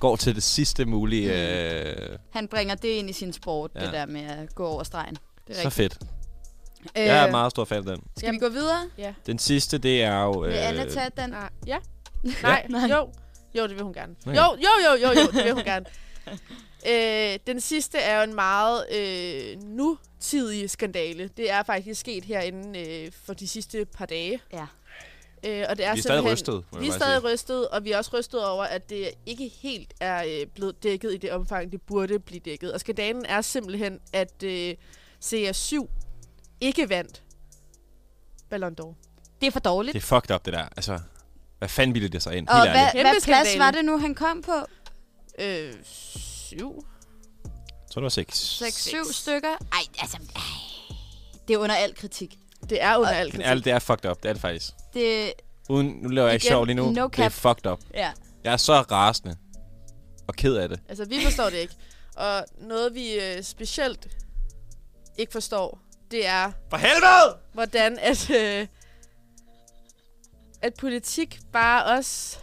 [0.00, 1.28] går til det sidste mulige...
[1.28, 1.34] Mm.
[2.12, 3.80] Øh, Han bringer det ind i sin sport, ja.
[3.84, 5.16] Det der med at gå over stregen.
[5.48, 5.74] Det er så rigtigt.
[5.74, 6.96] fedt.
[6.96, 8.04] Jeg er meget stor fan af den.
[8.16, 8.90] Skal vi gå videre?
[8.98, 9.14] Ja.
[9.26, 10.30] Den sidste, det er jo...
[10.32, 11.34] Vil Øh, Anna tage den?
[11.34, 11.78] Ah, ja.
[12.42, 12.86] Nej, Nej.
[12.86, 13.08] jo.
[13.54, 14.14] Jo, det vil hun gerne.
[14.26, 15.86] Nå Jo, jo, jo, jo, jo, det vil hun gerne.
[16.88, 21.30] Øh, den sidste er jo en meget øh, nutidig skandale.
[21.36, 24.40] Det er faktisk sket herinde øh, for de sidste par dage.
[24.52, 24.66] Ja.
[25.46, 27.32] Øh, og det er Vi er stadig rystet, Vi er stadig sige.
[27.32, 31.14] rystet, og vi er også rystet over, at det ikke helt er øh, blevet dækket
[31.14, 32.72] i det omfang, det burde blive dækket.
[32.72, 34.74] Og skandalen er simpelthen, at øh,
[35.24, 35.86] CR7
[36.60, 37.22] ikke vandt
[38.50, 38.94] Ballon d'Or.
[39.40, 39.94] Det er for dårligt.
[39.94, 40.68] Det er fucked up, det der.
[40.76, 40.98] Altså,
[41.58, 42.48] hvad fanden ville det sig ind?
[42.48, 44.66] Og hvad, hvad plads var det nu, han kom på?
[45.38, 46.86] Øh, syv?
[47.90, 48.62] Så det var seks.
[48.62, 49.48] 6-7 stykker?
[49.72, 50.18] Ej, altså...
[50.36, 50.42] Ej.
[51.48, 52.38] Det er under al kritik.
[52.70, 53.64] Det er under Og- al Men kritik.
[53.64, 54.22] det er fucked up.
[54.22, 54.72] Det er det faktisk.
[54.94, 55.32] Det,
[55.68, 56.84] Uden, nu laver jeg ikke sjov lige nu.
[56.90, 57.32] no det er cap.
[57.32, 57.80] fucked up.
[57.94, 58.12] ja.
[58.44, 59.36] Jeg er så rasende.
[60.26, 60.80] Og ked af det.
[60.88, 61.74] Altså, vi forstår det ikke.
[62.16, 64.08] Og noget, vi øh, specielt
[65.18, 65.78] ikke forstår,
[66.10, 67.36] det er, For helvede!
[67.52, 68.66] hvordan at, øh,
[70.62, 72.38] at politik bare også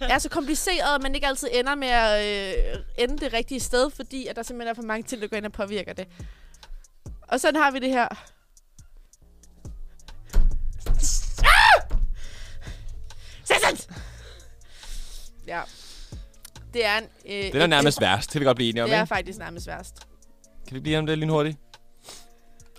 [0.00, 2.24] er så kompliceret, at man ikke altid ender med at
[2.58, 5.36] øh, ende det rigtige sted, fordi at der simpelthen er for mange ting, der går
[5.36, 6.06] ind og påvirker det.
[7.32, 8.08] Og sådan har vi det her.
[11.44, 11.82] Ah!
[15.46, 15.60] Ja.
[16.74, 17.04] Det er en...
[17.26, 18.28] Øh, Det er nærmest værst.
[18.28, 19.08] Det vil vi godt blive enige om, Det er ikke?
[19.08, 20.06] faktisk nærmest værst.
[20.68, 21.58] Kan vi blive om det lige hurtigt?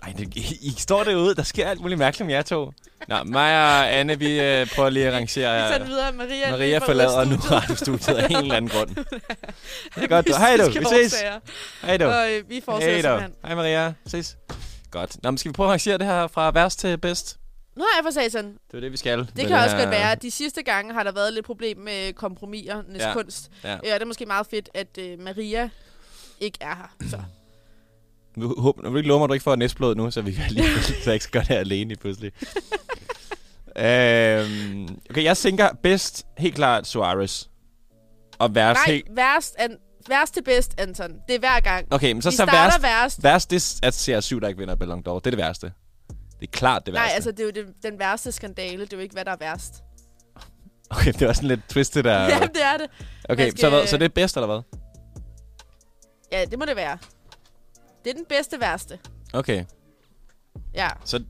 [0.06, 1.34] Ej, det, I, I står derude.
[1.34, 2.72] Der sker alt muligt mærkeligt med jer to.
[3.08, 5.58] Nå, mig og Anne, vi øh, prøver lige at Vi rangere.
[5.68, 6.12] tager den videre.
[6.12, 7.50] Maria, Maria forlader nu studiet.
[7.52, 8.88] radiostudiet af en eller anden grund.
[9.94, 10.28] Det er godt.
[10.28, 10.32] du.
[10.38, 10.70] Hej du.
[10.70, 11.14] Vi ses.
[11.82, 12.04] Hej du.
[12.04, 13.20] Og øh, vi fortsætter du.
[13.20, 13.32] simpelthen.
[13.44, 13.92] Hej Maria.
[14.06, 14.36] Ses.
[14.90, 15.22] Godt.
[15.22, 17.36] Nå, men skal vi prøve at rangere det her fra værst til bedst?
[17.76, 18.44] Nå, jeg for satan.
[18.70, 19.18] Det er det, vi skal.
[19.36, 22.12] Det kan også her- godt være, de sidste gange har der været lidt problem med
[22.12, 23.12] kompromisernes Ja.
[23.12, 23.50] kunst.
[23.64, 23.72] Ja.
[23.72, 25.68] Øh, og det er måske meget fedt, at øh, Maria
[26.40, 27.08] ikke er her.
[27.10, 27.18] Så.
[28.36, 30.32] Nu håber nu vil ikke love mig, at du ikke får næstblod nu, så vi
[30.32, 32.32] kan lige så jeg ikke skal gøre det alene lige pludselig.
[33.76, 37.44] øhm, okay, jeg tænker bedst helt klart Suarez.
[38.38, 39.06] Og værst Nej, helt...
[39.16, 39.76] værst, an,
[40.08, 41.10] værst til bedst, Anton.
[41.28, 41.86] Det er hver gang.
[41.90, 43.22] Okay, men så, Vi så starter værst, værst.
[43.22, 45.14] værst det er, at CR7, der ikke vinder Ballon d'Or.
[45.14, 45.72] Det er det værste.
[46.40, 47.06] Det er klart det værste.
[47.06, 48.84] Nej, altså det er jo det, den værste skandale.
[48.84, 49.74] Det er jo ikke, hvad der er værst.
[50.90, 52.20] Okay, det var sådan lidt twistet der.
[52.34, 52.86] Ja, det er det.
[53.28, 54.60] Okay, Man så, hvad, så det er bedst, eller hvad?
[56.32, 56.98] Ja, det må det være.
[58.04, 58.98] Det er den bedste værste.
[59.32, 59.64] Okay,
[60.74, 60.88] Ja.
[61.04, 61.24] så,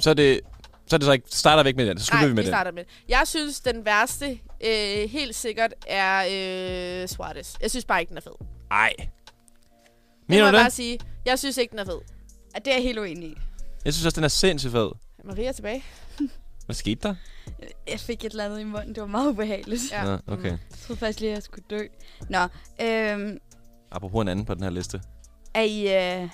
[0.00, 0.40] så er det...
[0.86, 1.26] Så er det så ikke...
[1.30, 2.52] Starter vi ikke med den, så slutter Nej, vi med vi den.
[2.52, 2.90] starter med det.
[3.08, 6.18] Jeg synes, den værste øh, helt sikkert er
[7.02, 7.54] øh, Suarez.
[7.60, 8.32] Jeg synes bare ikke, den er fed.
[8.70, 8.92] Ej.
[8.98, 9.08] Det
[10.28, 10.72] Mener må jeg du bare det?
[10.72, 10.98] sige.
[11.26, 12.00] Jeg synes ikke, den er fed.
[12.54, 13.34] Ja, det er jeg helt uenig i.
[13.84, 14.86] Jeg synes også, den er sindssygt fed.
[15.18, 15.84] Er Maria tilbage?
[16.66, 17.14] Hvad skete der?
[17.88, 18.94] Jeg fik et eller andet i munden.
[18.94, 19.82] Det var meget ubehageligt.
[19.92, 20.04] Ja.
[20.04, 20.50] Nå, okay.
[20.50, 21.86] Jeg troede faktisk lige, at jeg skulle dø.
[22.30, 22.38] Nå,
[22.86, 23.38] øhm,
[23.90, 25.02] Apropos en anden på den her liste.
[25.58, 25.82] Er I,
[26.22, 26.28] øh,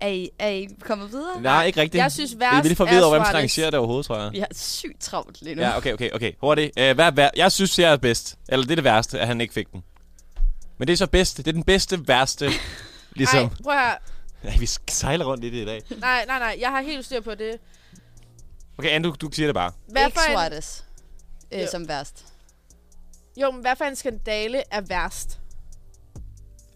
[0.00, 1.40] er I, er I kommet videre?
[1.42, 2.02] Nej, ikke rigtigt.
[2.02, 3.42] Jeg synes, Vi er værst lidt forvirret over, hvem er skal Suarez.
[3.58, 4.32] rangere det overhovedet, tror jeg.
[4.32, 5.62] Vi har sygt travlt lige nu.
[5.62, 6.32] Ja, okay, okay, okay.
[6.40, 6.68] Hurtigt.
[6.70, 8.38] Uh, hvad er vær- jeg synes, jeg er bedst.
[8.48, 9.82] Eller det er det værste, at han ikke fik den.
[10.78, 11.36] Men det er så bedst.
[11.36, 12.50] Det er den bedste, værste.
[13.16, 13.42] ligesom.
[13.42, 13.94] Nej, prøv her.
[14.44, 15.82] Ja, vi sejler rundt i det i dag.
[16.00, 16.56] Nej, nej, nej.
[16.60, 17.50] Jeg har helt styr på det.
[18.78, 19.72] Okay, Anne, du, du siger det bare.
[19.88, 20.82] Hvad ikke for en, Suarez
[21.52, 21.66] øh, Jo.
[21.70, 22.24] som værst.
[23.40, 25.40] jo, men hvad for en skandale er værst?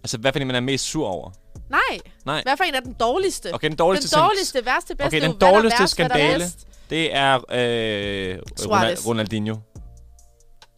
[0.03, 1.31] Altså, hvad finder man er mest sur over?
[1.71, 1.81] Nej.
[2.25, 2.43] Nej.
[2.43, 3.55] Hvad for en er den dårligste?
[3.55, 4.17] Okay, den dårligste...
[4.17, 5.07] Den dårligste, værste, bedste.
[5.07, 6.45] Okay, det er den dårligste værst, skandale.
[6.91, 8.39] Det er øh.
[8.61, 9.55] Ronald- Ronaldinho.
[9.55, 9.61] Det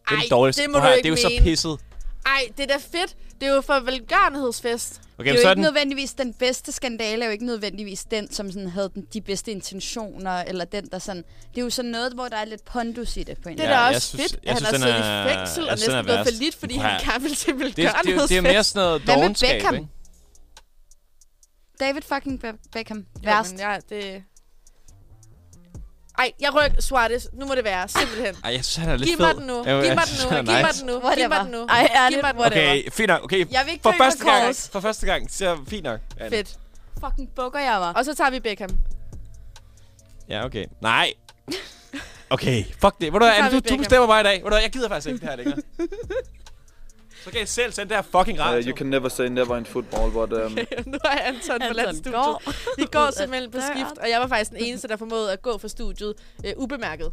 [0.07, 0.61] er Ej, det dårligste.
[0.61, 1.43] det må du ikke Det er jo så mene.
[1.43, 1.77] pisset.
[2.25, 3.15] Ej, det er da fedt.
[3.41, 5.01] Det er jo for velgørenhedsfest.
[5.19, 5.61] Okay, det er så jo ikke den...
[5.61, 9.51] nødvendigvis den bedste skandale, er jo ikke nødvendigvis den, som sådan havde den, de bedste
[9.51, 11.23] intentioner, eller den, der sådan...
[11.55, 13.63] Det er jo sådan noget, hvor der er lidt pondus i det på en Det
[13.65, 15.11] er eller da anden også jeg synes- fedt, jeg at han synes, har den siddet
[15.11, 17.35] er- i fængsel og den næsten er gået for lidt, fordi at han gerne vil
[17.35, 18.29] til det, det, det, er- velgørenhedsfest.
[18.29, 19.87] det er mere sådan noget dogenskab, ikke?
[21.81, 22.97] David fucking Be- Beckham.
[22.97, 23.51] Jo, Værst.
[23.51, 24.23] men ja, det...
[26.17, 27.25] Ej, jeg rykker Suarez.
[27.33, 28.35] Nu må det være, simpelthen.
[28.43, 29.25] Ej, jeg synes, han er lidt Giv fed.
[29.25, 29.53] mig den nu.
[29.63, 29.85] Giv mig den
[30.23, 30.29] nu.
[30.35, 31.01] Giv mig den nu.
[31.15, 31.65] Giv mig den nu.
[31.65, 32.41] Ej, ærligt, Giv mig den.
[32.41, 32.69] whatever.
[32.71, 33.23] Okay, fint nok.
[33.23, 35.99] Okay, Jeg vil ikke for første gang, for første gang, så fint nok.
[36.19, 36.29] Anne.
[36.29, 36.57] Fedt.
[37.05, 37.95] Fucking bukker jeg mig.
[37.97, 38.69] Og så tager vi Beckham.
[40.29, 40.65] Ja, okay.
[40.81, 41.13] Nej.
[42.29, 43.13] Okay, fuck det.
[43.13, 44.43] Ved du Anne, du, du bestemmer mig i dag.
[44.43, 45.57] Ved du jeg gider faktisk ikke det her længere.
[47.23, 48.59] Så kan jeg selv sende det her fucking radio.
[48.59, 50.51] Uh, you can never say never in football, but um,
[50.91, 52.13] nu har Anton forladt studiet.
[52.13, 52.43] går
[52.77, 55.57] Vi går simpelthen på skift, og jeg var faktisk den eneste, der formåede at gå
[55.57, 56.13] fra studiet
[56.45, 57.11] øh, ubemærket.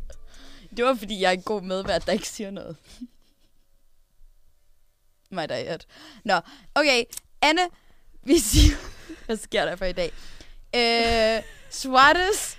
[0.77, 2.77] Det var, fordi jeg er en god medvært, der ikke siger noget.
[5.31, 5.77] Mig der er
[6.25, 6.41] Nå,
[6.75, 7.05] okay.
[7.43, 7.63] Anne,
[8.23, 8.77] vi siger...
[9.27, 10.13] Hvad sker der for i dag?
[10.77, 12.57] Øh, Suarez.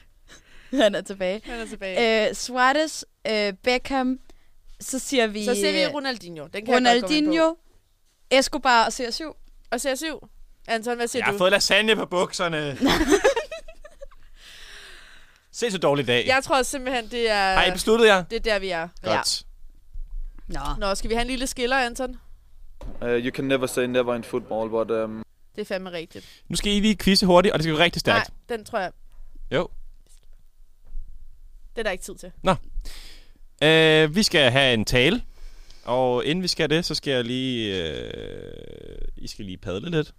[0.74, 1.42] Han er tilbage.
[1.46, 2.30] Han er tilbage.
[2.30, 4.20] Øh, Suarez, øh, Beckham.
[4.80, 5.46] Så siger vi...
[5.46, 6.48] Så ser vi Ronaldinho.
[6.54, 7.56] Den kan Ronaldinho,
[8.32, 9.24] Escobar og CR7.
[9.24, 9.38] på.
[9.72, 10.28] Og CR7.
[10.68, 11.38] Anton, hvad siger Jeg har du?
[11.38, 12.78] fået lasagne på bukserne.
[15.52, 16.28] Se så dårlig dag.
[16.28, 17.54] Jeg tror simpelthen, det er...
[17.54, 18.24] Har I besluttet jer?
[18.24, 18.88] Det er der, vi er.
[19.04, 19.44] Godt.
[20.48, 20.60] Nå.
[20.80, 22.18] Nå, skal vi have en lille skiller, Anton?
[23.02, 25.24] uh, you can never say never in football, but um,
[25.56, 26.26] Det er fandme rigtigt.
[26.48, 28.30] Nu skal I lige quizze hurtigt, og det skal gå rigtig stærkt.
[28.50, 28.92] Nej, den tror jeg...
[29.52, 29.68] Jo.
[31.76, 32.32] Det er der ikke tid til.
[32.44, 32.56] Nå.
[33.64, 35.22] Øh, vi skal have en tale.
[35.86, 37.84] Og inden vi skal det, så skal jeg lige...
[37.84, 40.14] Øh, I skal lige padle lidt.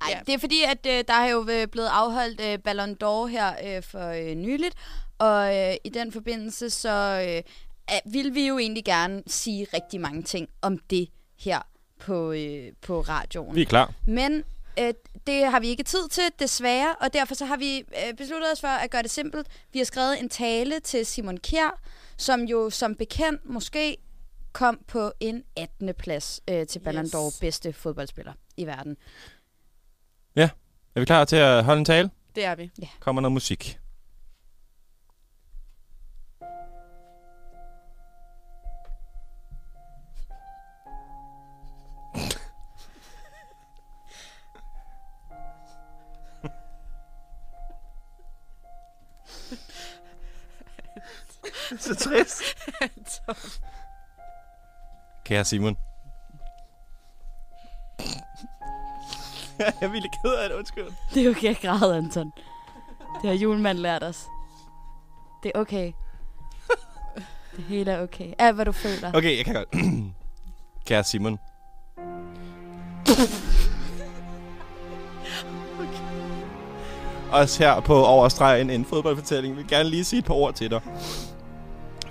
[0.00, 0.20] Nej, ja.
[0.26, 3.76] det er fordi, at øh, der er jo øh, blevet afholdt øh, Ballon d'Or her
[3.76, 4.74] øh, for øh, nyligt,
[5.18, 10.22] og øh, i den forbindelse, så øh, vil vi jo egentlig gerne sige rigtig mange
[10.22, 11.08] ting om det
[11.40, 11.60] her
[12.00, 13.54] på, øh, på radioen.
[13.54, 13.92] Vi er klar.
[14.06, 14.44] Men
[14.78, 14.94] øh,
[15.26, 18.60] det har vi ikke tid til, desværre, og derfor så har vi øh, besluttet os
[18.60, 19.46] for at gøre det simpelt.
[19.72, 21.80] Vi har skrevet en tale til Simon Kjær,
[22.16, 23.96] som jo som bekendt måske
[24.52, 25.94] kom på en 18.
[25.98, 27.14] plads øh, til Ballon Yes.
[27.14, 28.96] d'Or bedste fodboldspiller i verden.
[30.36, 30.50] Ja.
[30.94, 32.10] Er vi klar til at holde en tale?
[32.34, 32.70] Det er vi.
[32.82, 32.88] Ja.
[33.00, 33.78] Kommer noget musik.
[51.78, 52.42] så trist.
[55.24, 55.76] Kære Simon.
[59.58, 60.84] jeg er virkelig ked af det, undskyld.
[61.14, 62.32] Det er okay at græde, Anton.
[63.22, 64.26] Det har julemanden lært os.
[65.42, 65.92] Det er okay.
[67.56, 68.32] Det hele er okay.
[68.38, 69.12] Alt, hvad du føler.
[69.14, 69.68] Okay, jeg kan godt.
[70.86, 71.38] Kære Simon.
[77.32, 80.80] Os her på Overstregen en fodboldfortælling vil gerne lige sige et par ord til dig.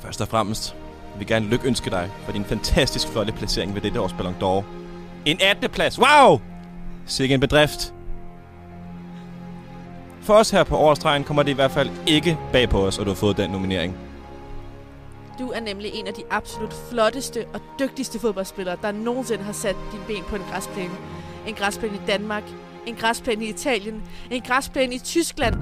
[0.03, 0.75] Først og fremmest
[1.13, 4.63] vil vi gerne lykønske dig for din fantastisk flotte placering ved dette års Ballon d'Or.
[5.25, 5.69] En 18.
[5.69, 5.99] plads.
[5.99, 6.39] Wow!
[7.05, 7.93] Sikke en bedrift.
[10.21, 13.05] For os her på Årstregen kommer det i hvert fald ikke bag på os, at
[13.05, 13.97] du har fået den nominering.
[15.39, 19.75] Du er nemlig en af de absolut flotteste og dygtigste fodboldspillere, der nogensinde har sat
[19.91, 20.93] dine ben på en græsplæne.
[21.47, 22.43] En græsplæne i Danmark,
[22.85, 25.55] en græsplæne i Italien, en græsplæne i Tyskland,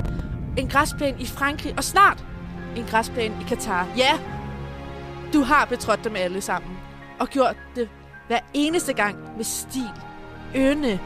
[0.58, 2.26] en græsplæne i Frankrig og snart
[2.76, 3.88] en græsplæne i Katar.
[3.97, 4.19] Ja,
[5.34, 6.78] du har betrådt dem alle sammen
[7.19, 7.89] og gjort det
[8.28, 9.89] hver eneste gang med stil,
[10.55, 10.99] ynde,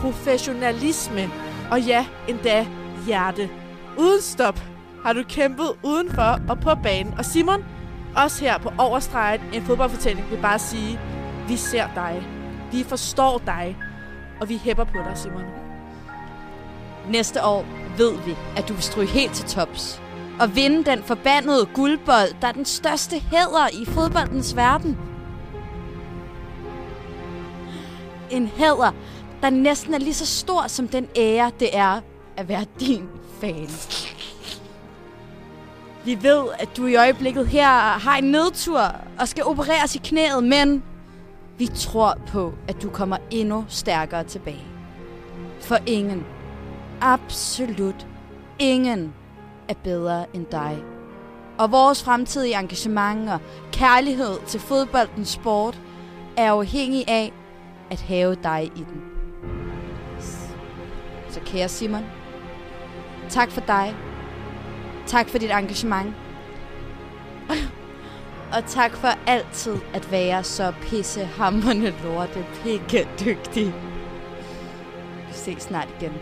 [0.00, 1.30] professionalisme
[1.70, 2.66] og ja, endda
[3.06, 3.50] hjerte.
[3.98, 4.60] Uden stop
[5.04, 7.14] har du kæmpet udenfor og på banen.
[7.18, 7.64] Og Simon,
[8.16, 11.00] os her på Overstreget, en fodboldfortælling, vil bare sige,
[11.48, 12.22] vi ser dig.
[12.72, 13.76] Vi forstår dig.
[14.40, 15.44] Og vi hæpper på dig, Simon.
[17.08, 17.66] Næste år
[17.96, 20.01] ved vi, at du vil stryge helt til tops
[20.40, 24.98] at vinde den forbandede guldbold, der er den største hæder i fodboldens verden.
[28.30, 28.94] En hæder,
[29.42, 32.00] der næsten er lige så stor som den ære, det er
[32.36, 33.08] at være din
[33.40, 33.68] fan.
[36.04, 37.68] Vi ved, at du i øjeblikket her
[37.98, 38.80] har en nedtur
[39.18, 40.82] og skal opereres i knæet, men
[41.58, 44.64] vi tror på, at du kommer endnu stærkere tilbage.
[45.60, 46.24] For ingen,
[47.00, 48.06] absolut
[48.58, 49.14] ingen,
[49.68, 50.84] er bedre end dig.
[51.58, 53.40] Og vores fremtidige engagement og
[53.72, 55.80] kærlighed til fodboldens sport
[56.36, 57.32] er afhængig af
[57.90, 59.02] at have dig i den.
[61.28, 62.04] Så kære Simon,
[63.28, 63.94] tak for dig.
[65.06, 66.14] Tak for dit engagement.
[68.56, 73.74] Og tak for altid at være så pissehammerende lorte pikke dygtig.
[75.28, 76.12] Vi ses snart igen.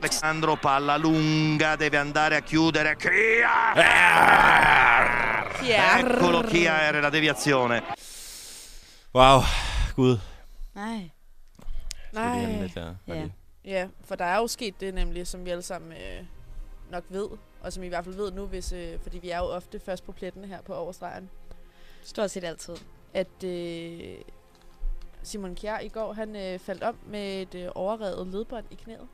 [0.00, 2.96] Alessandro palla lunga, deve andare a chiudere.
[2.96, 3.74] Kia!
[5.60, 7.82] Eccolo Kia era la deviazione.
[9.12, 9.42] Wow,
[9.96, 10.18] gud.
[10.74, 11.10] Nej.
[12.12, 12.60] Nej.
[12.60, 12.76] lidt?
[13.06, 13.28] Ja.
[13.64, 16.24] Ja, for der er jo sket det nemlig, som vi alle sammen øh,
[16.90, 17.28] nok ved,
[17.60, 19.80] og som I i hvert fald ved nu, hvis, øh, fordi vi er jo ofte
[19.80, 21.30] først på pletten her på overstregen.
[22.02, 22.76] Stort set altid.
[23.14, 24.14] At øh,
[25.22, 29.08] Simon Kjær i går, han øh, faldt om med et øh, overrevet ledbånd i knæet.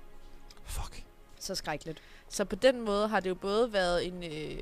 [0.65, 1.05] Fuck.
[1.41, 2.03] Så skrækkeligt.
[2.29, 4.59] Så på den måde har det jo både været en, øh,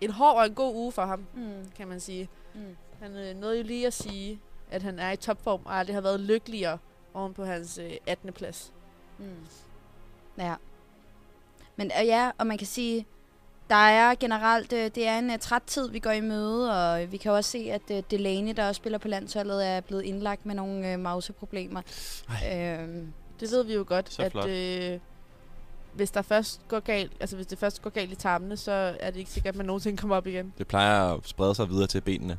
[0.00, 1.70] en hård og en god uge for ham, Mm.
[1.76, 2.28] kan man sige.
[2.54, 2.76] Mm.
[3.02, 4.40] Han øh, nåede jo lige at sige,
[4.70, 6.78] at han er i topform, og aldrig har været lykkeligere
[7.14, 8.32] oven på hans øh, 18.
[8.32, 8.72] plads.
[9.18, 9.24] Mm.
[10.38, 10.54] Ja.
[11.76, 13.06] Men øh, ja, og man kan sige,
[13.70, 17.02] der er generelt, øh, det er en uh, træt tid, vi går i møde, og
[17.02, 20.02] øh, vi kan også se, at uh, Delaney, der også spiller på landsholdet, er blevet
[20.02, 21.82] indlagt med nogle uh, mauseproblemer.
[22.52, 24.48] Øhm, Det ved vi jo godt, Så at flot.
[24.48, 24.98] øh,
[25.92, 29.10] hvis der først går galt, altså hvis det først går galt i tarmene, så er
[29.10, 30.54] det ikke sikkert, at man nogensinde kommer op igen.
[30.58, 32.38] Det plejer at sprede sig videre til benene.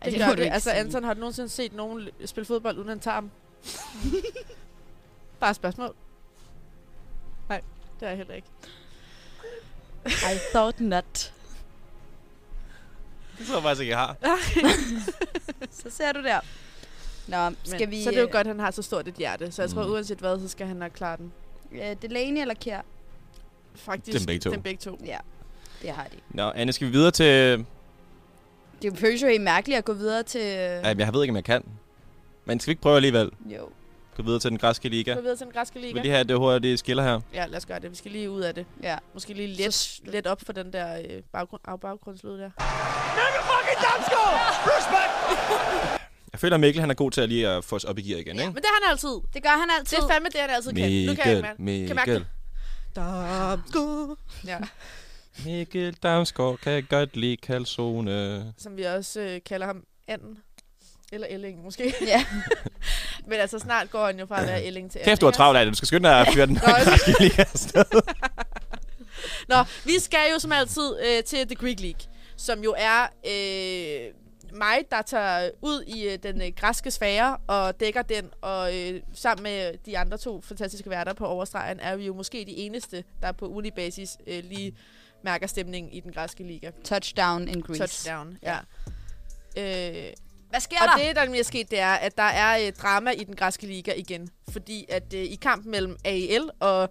[0.00, 0.50] Ej, Det, det gør det.
[0.52, 0.70] Altså.
[0.70, 3.30] Anton, har du nogensinde set nogen spille fodbold uden en tarm?
[5.40, 5.94] Bare et spørgsmål.
[7.48, 7.60] Nej,
[8.00, 8.48] det er jeg heller ikke.
[10.06, 11.32] I thought not.
[13.38, 14.16] Det tror jeg faktisk ikke, jeg har.
[15.82, 16.40] så ser du der.
[17.28, 18.02] Nå, skal Men, vi...
[18.04, 19.52] Så det er jo øh, godt, at han har så stort et hjerte.
[19.52, 19.92] Så jeg tror, Mm.
[19.92, 21.32] uanset hvad, så skal han nok klare den.
[21.72, 22.80] Øh, Delaney eller Kjær?
[23.74, 24.50] Faktisk Dem begge to.
[24.50, 24.98] Dem begge to.
[25.04, 25.18] Ja,
[25.82, 26.16] det har de.
[26.30, 27.64] Nå, Anne, skal vi videre til...
[28.82, 30.40] Det føles jo helt mærkeligt at gå videre til...
[30.40, 31.64] Ja, jeg ved ikke, om jeg kan.
[32.44, 33.30] Men skal vi ikke prøve alligevel?
[33.44, 33.68] Jo.
[34.16, 35.14] Gå videre til den græske liga.
[35.14, 35.92] Vi videre til den græske liga?
[35.92, 37.20] vil lige have det hurtige skiller her.
[37.34, 37.90] Ja, lad os gøre det.
[37.90, 38.66] Vi skal lige ud af det.
[38.82, 38.96] Ja.
[39.14, 42.50] Måske lige let, let op for den der øh, baggrund, baggrundslyd der.
[46.32, 48.02] Jeg føler, at Mikkel han er god til at lige at få os op i
[48.02, 48.46] gear igen, ikke?
[48.52, 49.20] Men det har han altid.
[49.34, 49.96] Det gør han altid.
[49.96, 51.06] Det er fandme det, han altid kan.
[51.06, 52.14] Nu kan jeg Mikkel, ikke mærke, kan mærke Mikkel.
[52.14, 52.26] det.
[52.96, 54.18] Damsgaard.
[54.46, 54.58] Ja.
[55.44, 58.52] Mikkel Damsgaard kan godt lide calzone.
[58.58, 60.38] Som vi også øh, kalder ham Anden.
[61.12, 61.94] Eller Elling, måske.
[62.06, 62.24] Ja.
[63.28, 65.58] Men altså, snart går han jo fra at være Elling til Kæft, du har travlt
[65.58, 65.72] af det.
[65.72, 66.72] Du skal skynde dig at fyre den Nå,
[67.20, 67.84] liga afsted.
[69.48, 72.00] Nå, vi skal jo som altid øh, til The Greek League,
[72.36, 74.14] som jo er øh,
[74.52, 79.00] mig, der tager ud i øh, den øh, græske sfære og dækker den, og øh,
[79.14, 83.04] sammen med de andre to fantastiske værter på overstregen, er vi jo måske de eneste,
[83.22, 84.76] der på ulig basis øh, lige
[85.24, 86.70] mærker stemningen i den græske liga.
[86.84, 87.78] Touchdown in Greece.
[87.78, 88.58] Touchdown, ja.
[89.56, 90.12] Øh,
[90.50, 91.06] Hvad sker og der?
[91.06, 93.92] det, der er sket, det er, at der er øh, drama i den græske liga
[93.96, 94.30] igen.
[94.48, 96.90] Fordi at øh, i kampen mellem AEL og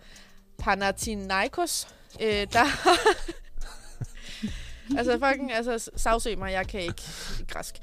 [0.60, 1.88] Panathinaikos,
[2.22, 2.66] øh, der...
[4.98, 7.04] altså fucking, altså savsøg mig, jeg kan ikke
[7.48, 7.76] græsk.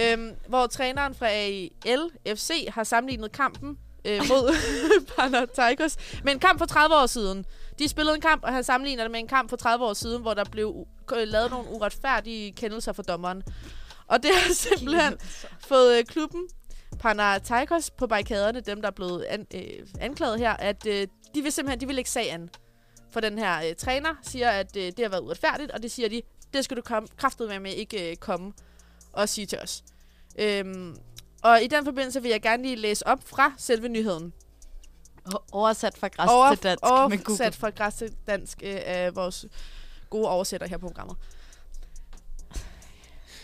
[0.00, 4.54] Øhm, hvor træneren fra AEL FC har sammenlignet kampen øh, mod
[5.16, 7.44] Panathinaikos med en kamp for 30 år siden.
[7.78, 10.22] De spillede en kamp, og han sammenligner det med en kamp for 30 år siden,
[10.22, 13.42] hvor der blev lavet nogle uretfærdige kendelser for dommeren.
[14.06, 15.14] Og det har simpelthen
[15.60, 16.48] fået øh, klubben
[17.00, 21.52] Panathinaikos på barrikaderne, dem der er blevet an, øh, anklaget her, at øh, de vil
[21.52, 22.50] simpelthen de vil lægge sag an.
[23.12, 26.08] For den her øh, træner siger, at øh, det har været uretfærdigt, og det siger
[26.08, 26.22] de,
[26.54, 28.52] det skal du komme, kraftet med med ikke øh, komme
[29.12, 29.84] og sige til os.
[30.38, 30.96] Øhm,
[31.42, 34.32] og i den forbindelse vil jeg gerne lige læse op fra selve nyheden.
[35.52, 37.24] Oversat fra græs til dansk med Google.
[37.28, 39.46] Oversat fra græs til dansk øh, af vores
[40.10, 41.16] gode oversætter her på programmet.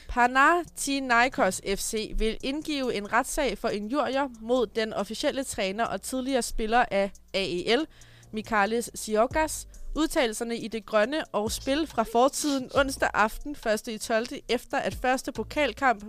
[0.08, 6.84] Panathinaikos FC vil indgive en retssag for injurier mod den officielle træner og tidligere spiller
[6.90, 7.86] af AEL,
[8.32, 9.66] Mikalis Siokas.
[9.94, 13.88] Udtalelserne i det grønne og spil fra fortiden onsdag aften 1.
[13.88, 14.26] i 12.
[14.48, 16.04] efter at første pokalkamp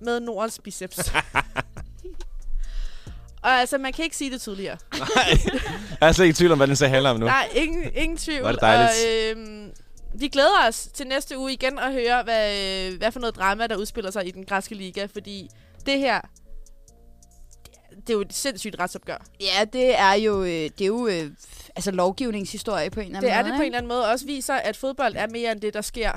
[0.00, 0.98] med Nordens biceps.
[3.44, 4.78] og altså, man kan ikke sige det tydeligere.
[6.00, 7.26] Jeg er slet ikke i tvivl om, hvad den sag handler om nu.
[7.26, 8.44] Nej, ingen, ingen tvivl.
[8.44, 9.36] Er det dejligt.
[9.36, 9.72] Og, øhm,
[10.14, 12.58] vi glæder os til næste uge igen at høre, hvad,
[12.92, 15.06] øh, hvad for noget drama, der udspiller sig i den græske liga.
[15.06, 15.48] Fordi
[15.86, 16.20] det her,
[17.90, 19.24] det er jo et sindssygt retsopgør.
[19.40, 21.30] Ja, det er jo, øh, det er jo øh,
[21.76, 23.50] altså lovgivningshistorie på en eller anden Det er måde.
[23.52, 24.10] det på en eller anden måde.
[24.10, 26.12] Også viser, at fodbold er mere end det, der sker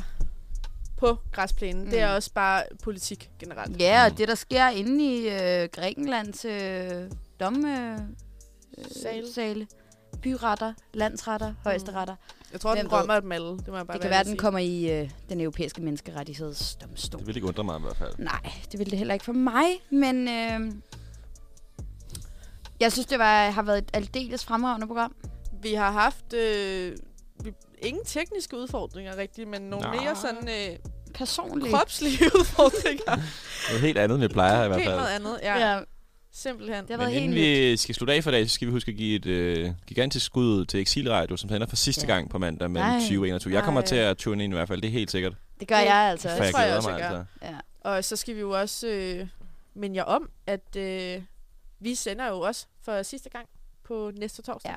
[0.97, 1.84] på græsplænen.
[1.84, 1.89] Mm.
[1.89, 2.16] Det er Mm.
[2.16, 3.80] også bare politik generelt.
[3.82, 6.91] Ja, og det der sker inde i øh, Grækenlands øh,
[7.39, 7.91] domme...
[7.93, 7.97] Øh,
[9.04, 9.34] Sale.
[9.34, 9.68] sale.
[10.22, 12.16] Byretter, landsretter, højesteretter.
[12.51, 12.97] Jeg tror, den Hvem ved?
[12.99, 13.47] rømmer et malle.
[13.58, 15.82] Det må jeg bare Det kan være ærlig den at kommer i øh, den europæiske
[15.82, 17.20] menneskerettighedsdomstol.
[17.20, 18.14] Det vil ikke undre mig i hvert fald.
[18.18, 20.72] Nej, det ville det heller ikke for mig, men øh,
[22.80, 25.16] jeg synes, det var, har været et aldeles fremragende program.
[25.64, 26.34] Vi har haft...
[26.34, 26.97] Øh,
[27.43, 29.93] vi, ingen tekniske udfordringer rigtigt, men nogle Nå.
[30.01, 30.78] mere sådan øh,
[31.14, 31.72] Personlige.
[31.74, 33.16] kropslige udfordringer.
[33.70, 34.99] Noget helt andet, vi plejer i hvert Helt fald.
[35.01, 35.72] noget andet, ja.
[35.74, 35.80] Ja.
[36.36, 36.82] Simpelthen.
[36.88, 38.68] Det har Men været inden helt vi skal slutte af for i dag, så skal
[38.68, 42.07] vi huske at give et øh, gigantisk skud ud til Exilradio, som sender for sidste
[42.07, 42.14] Ja.
[42.14, 42.99] gang på mandag mellem Nej.
[43.07, 43.53] 20 og 21.
[43.53, 45.34] Jeg kommer til at tune ind i hvert fald, det er helt sikkert.
[45.59, 46.43] Det gør jeg altså også.
[46.43, 47.18] jeg tror jeg glæder også, mig jeg gør.
[47.41, 47.57] altså.
[47.84, 47.89] Ja.
[47.91, 49.28] Og så skal vi jo også øh,
[49.76, 51.22] minde jer om, at øh,
[51.80, 53.47] vi sender jo også for sidste gang
[53.84, 54.72] på næste torsdag.
[54.72, 54.76] Ja.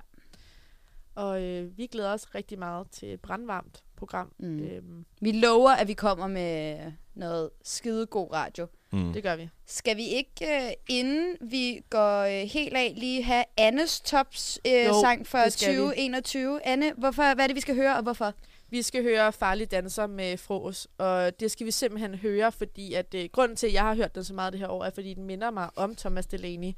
[1.17, 4.33] Og øh, vi glæder os rigtig meget til et brandvarmt program.
[4.39, 4.59] Mm.
[4.59, 6.79] Øhm, Vi lover, at vi kommer med
[7.15, 8.67] noget skidegod radio.
[8.93, 9.13] Mm.
[9.13, 9.49] det gør vi.
[9.67, 14.73] Skal vi ikke, øh, inden vi går øh, helt af, lige have Annes tops øh,
[14.87, 15.77] Jo, sang for det skal vi.
[15.77, 16.67] 2021?
[16.67, 18.35] Anne, hvorfor, hvad er det, vi skal høre, og hvorfor?
[18.71, 23.15] Vi skal høre Farlig Danser med Fros, og det skal vi simpelthen høre, fordi at
[23.15, 25.15] øh, grunden til, at jeg har hørt den så meget det her år, er, fordi
[25.15, 26.73] den minder mig om Thomas Delaney,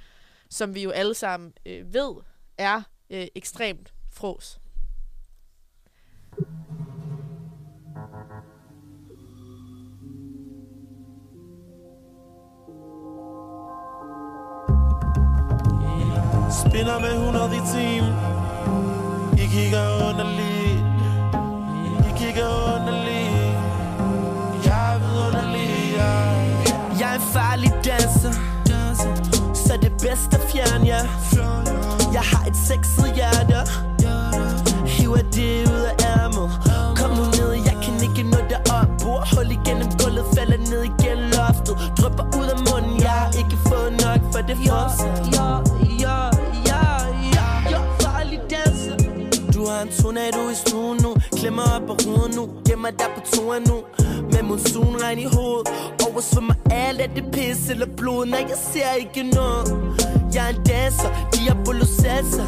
[0.50, 2.14] som vi jo alle sammen øh, ved
[2.58, 4.58] er øh, ekstremt fros.
[16.50, 18.14] Spinner med 100 i timen
[19.42, 20.84] I kigger underligt.
[22.08, 23.58] I kigger underligt.
[24.66, 27.00] Jeg er vidunderlig jeg.
[27.00, 28.32] Jeg er en farlig danser.
[29.54, 31.06] Så det bedste at fjerne jer
[32.12, 33.54] Jeg har et sexet hjerte
[35.38, 36.48] Det ud af ærmet
[36.98, 38.88] Kom nu ned, jeg kan ikke nå det op.
[39.02, 41.74] Bor hul igennem gulvet, falder ned igen loftet.
[41.98, 45.18] Drøber ud af munden, jeg har ikke fået nok for det fortsat.
[45.36, 45.48] Ja,
[46.04, 46.16] ja,
[46.70, 46.82] ja,
[47.36, 48.96] ja, ja, farlig danser.
[49.54, 51.10] Du har en tornado i stuen nu?
[51.38, 52.44] Klemmer op på ruden nu.
[52.68, 53.78] Gemmer dig på toren nu.
[54.32, 55.68] Med monsunregn i hovedet.
[56.06, 58.26] Oversvømmer alt af det pis eller blod.
[58.26, 59.64] Nej, jeg ser ikke noget.
[60.34, 62.44] Jeg er en danser, diabolo salsa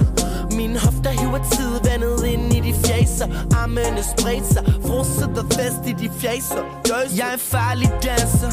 [0.61, 3.26] Mine hofter hiver tidvandet ind i de fjaser
[3.62, 6.62] Armene spredt sig Fro sidder fast i de fjaser
[7.18, 8.50] Jeg er en farlig danser.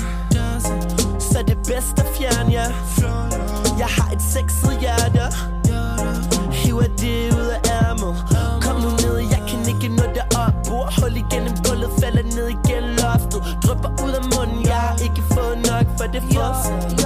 [1.19, 2.71] Så det bedste at fjerne jer
[3.81, 5.25] Jeg har et sexet hjerte.
[6.51, 8.13] Hiver det ud af ærmet.
[8.63, 10.53] Kom nu ned, jeg kan ikke nå det op.
[10.67, 13.41] Bor hul igennem gulvet, falder ned igen loftet.
[13.63, 16.96] Drøber ud af munden, jeg har ikke fået nok for det fortsat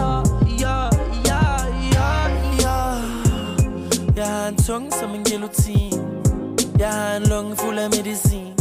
[4.51, 6.01] en tunge som en guillotine.
[6.79, 8.53] Jeg har en lunge fuld af medicin.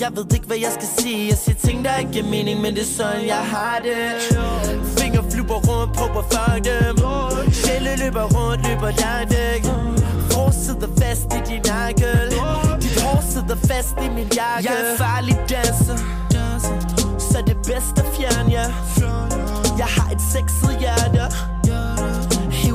[0.00, 1.28] Jeg ved ikke, hvad jeg skal sige.
[1.28, 4.02] Jeg siger ting, der ikke giver mening Men det er sådan, jeg har det.
[4.98, 6.96] Finger flyver rundt, prøver fuck dem.
[7.52, 9.62] Sjæle løber rundt, løber langt væk.
[10.34, 12.30] Hår sidder fast i din nakkel
[12.82, 14.64] Dit hår sidder fast i min jakke.
[14.66, 15.98] Jeg er en farlig danser.
[17.30, 18.70] Så det bedste at fjerne jer
[19.78, 21.59] Jeg har et sexet hjerte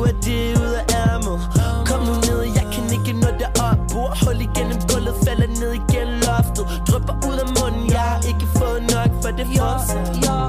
[0.05, 1.39] Hiver det ud af ærmet.
[1.87, 3.77] Kom nu ned, jeg kan ikke nå det op.
[3.91, 6.65] Bor hul igennem gulvet, falder ned igen loftet.
[6.87, 10.07] Drøber ud af munden, jeg har ikke fået nok for det fortsat.
[10.25, 10.39] Ja,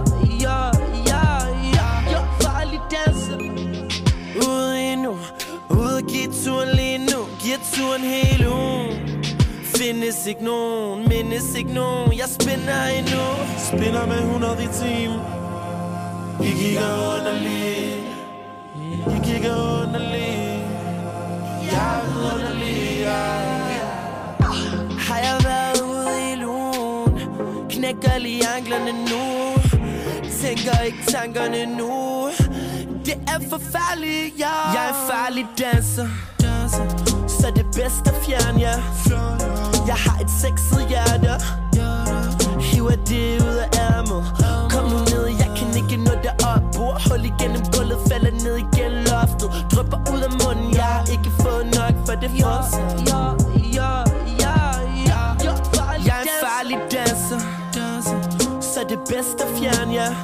[0.47, 0.59] ja,
[1.11, 1.23] ja,
[1.79, 3.39] ja, ja, farlig danser
[4.49, 5.13] Ude endnu,
[5.71, 7.21] ude og give turen lige nu.
[7.43, 8.93] Giver turen hele ugen
[9.77, 12.13] Findes ikke nogen, mindes ikke nogen.
[12.13, 13.25] Jeg spænder endnu.
[13.69, 15.21] Spinner med 100 i timen.
[16.41, 18.16] I kigger underligt
[19.15, 20.65] I kigger underligt
[21.73, 23.07] Jeg er underlig.
[25.09, 27.19] Har jeg været ude i lugen
[27.71, 29.23] Knækker lige anklerne nu?
[30.41, 32.29] Tænker ikke tankerne nu?
[33.05, 34.55] Det er forfærdeligt, ja.
[34.75, 36.09] Jeg er en farlig danser.
[37.29, 38.79] Så det bedste at fjerne jer
[39.87, 41.45] Jeg har et sexet hjerte.
[42.61, 44.25] Hiver det ud af ærmet
[44.71, 46.63] Kom nu ned, jeg kan ikke nå det op.
[46.77, 48.96] Bor hul igennem gulvet, falder ned igen
[49.43, 53.23] loftet Drøber ud af munden, jeg har ikke fået nok for det fortsat Ja,
[53.79, 53.93] ja,
[54.43, 54.55] ja,
[55.07, 55.53] ja, ja.
[56.07, 57.41] Jeg er en farlig danser.
[58.61, 60.15] Så det bedste at fjerne jer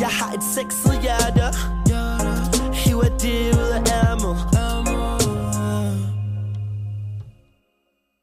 [0.00, 1.58] Jeg har et sexet hjerte.
[2.72, 3.55] Hiver det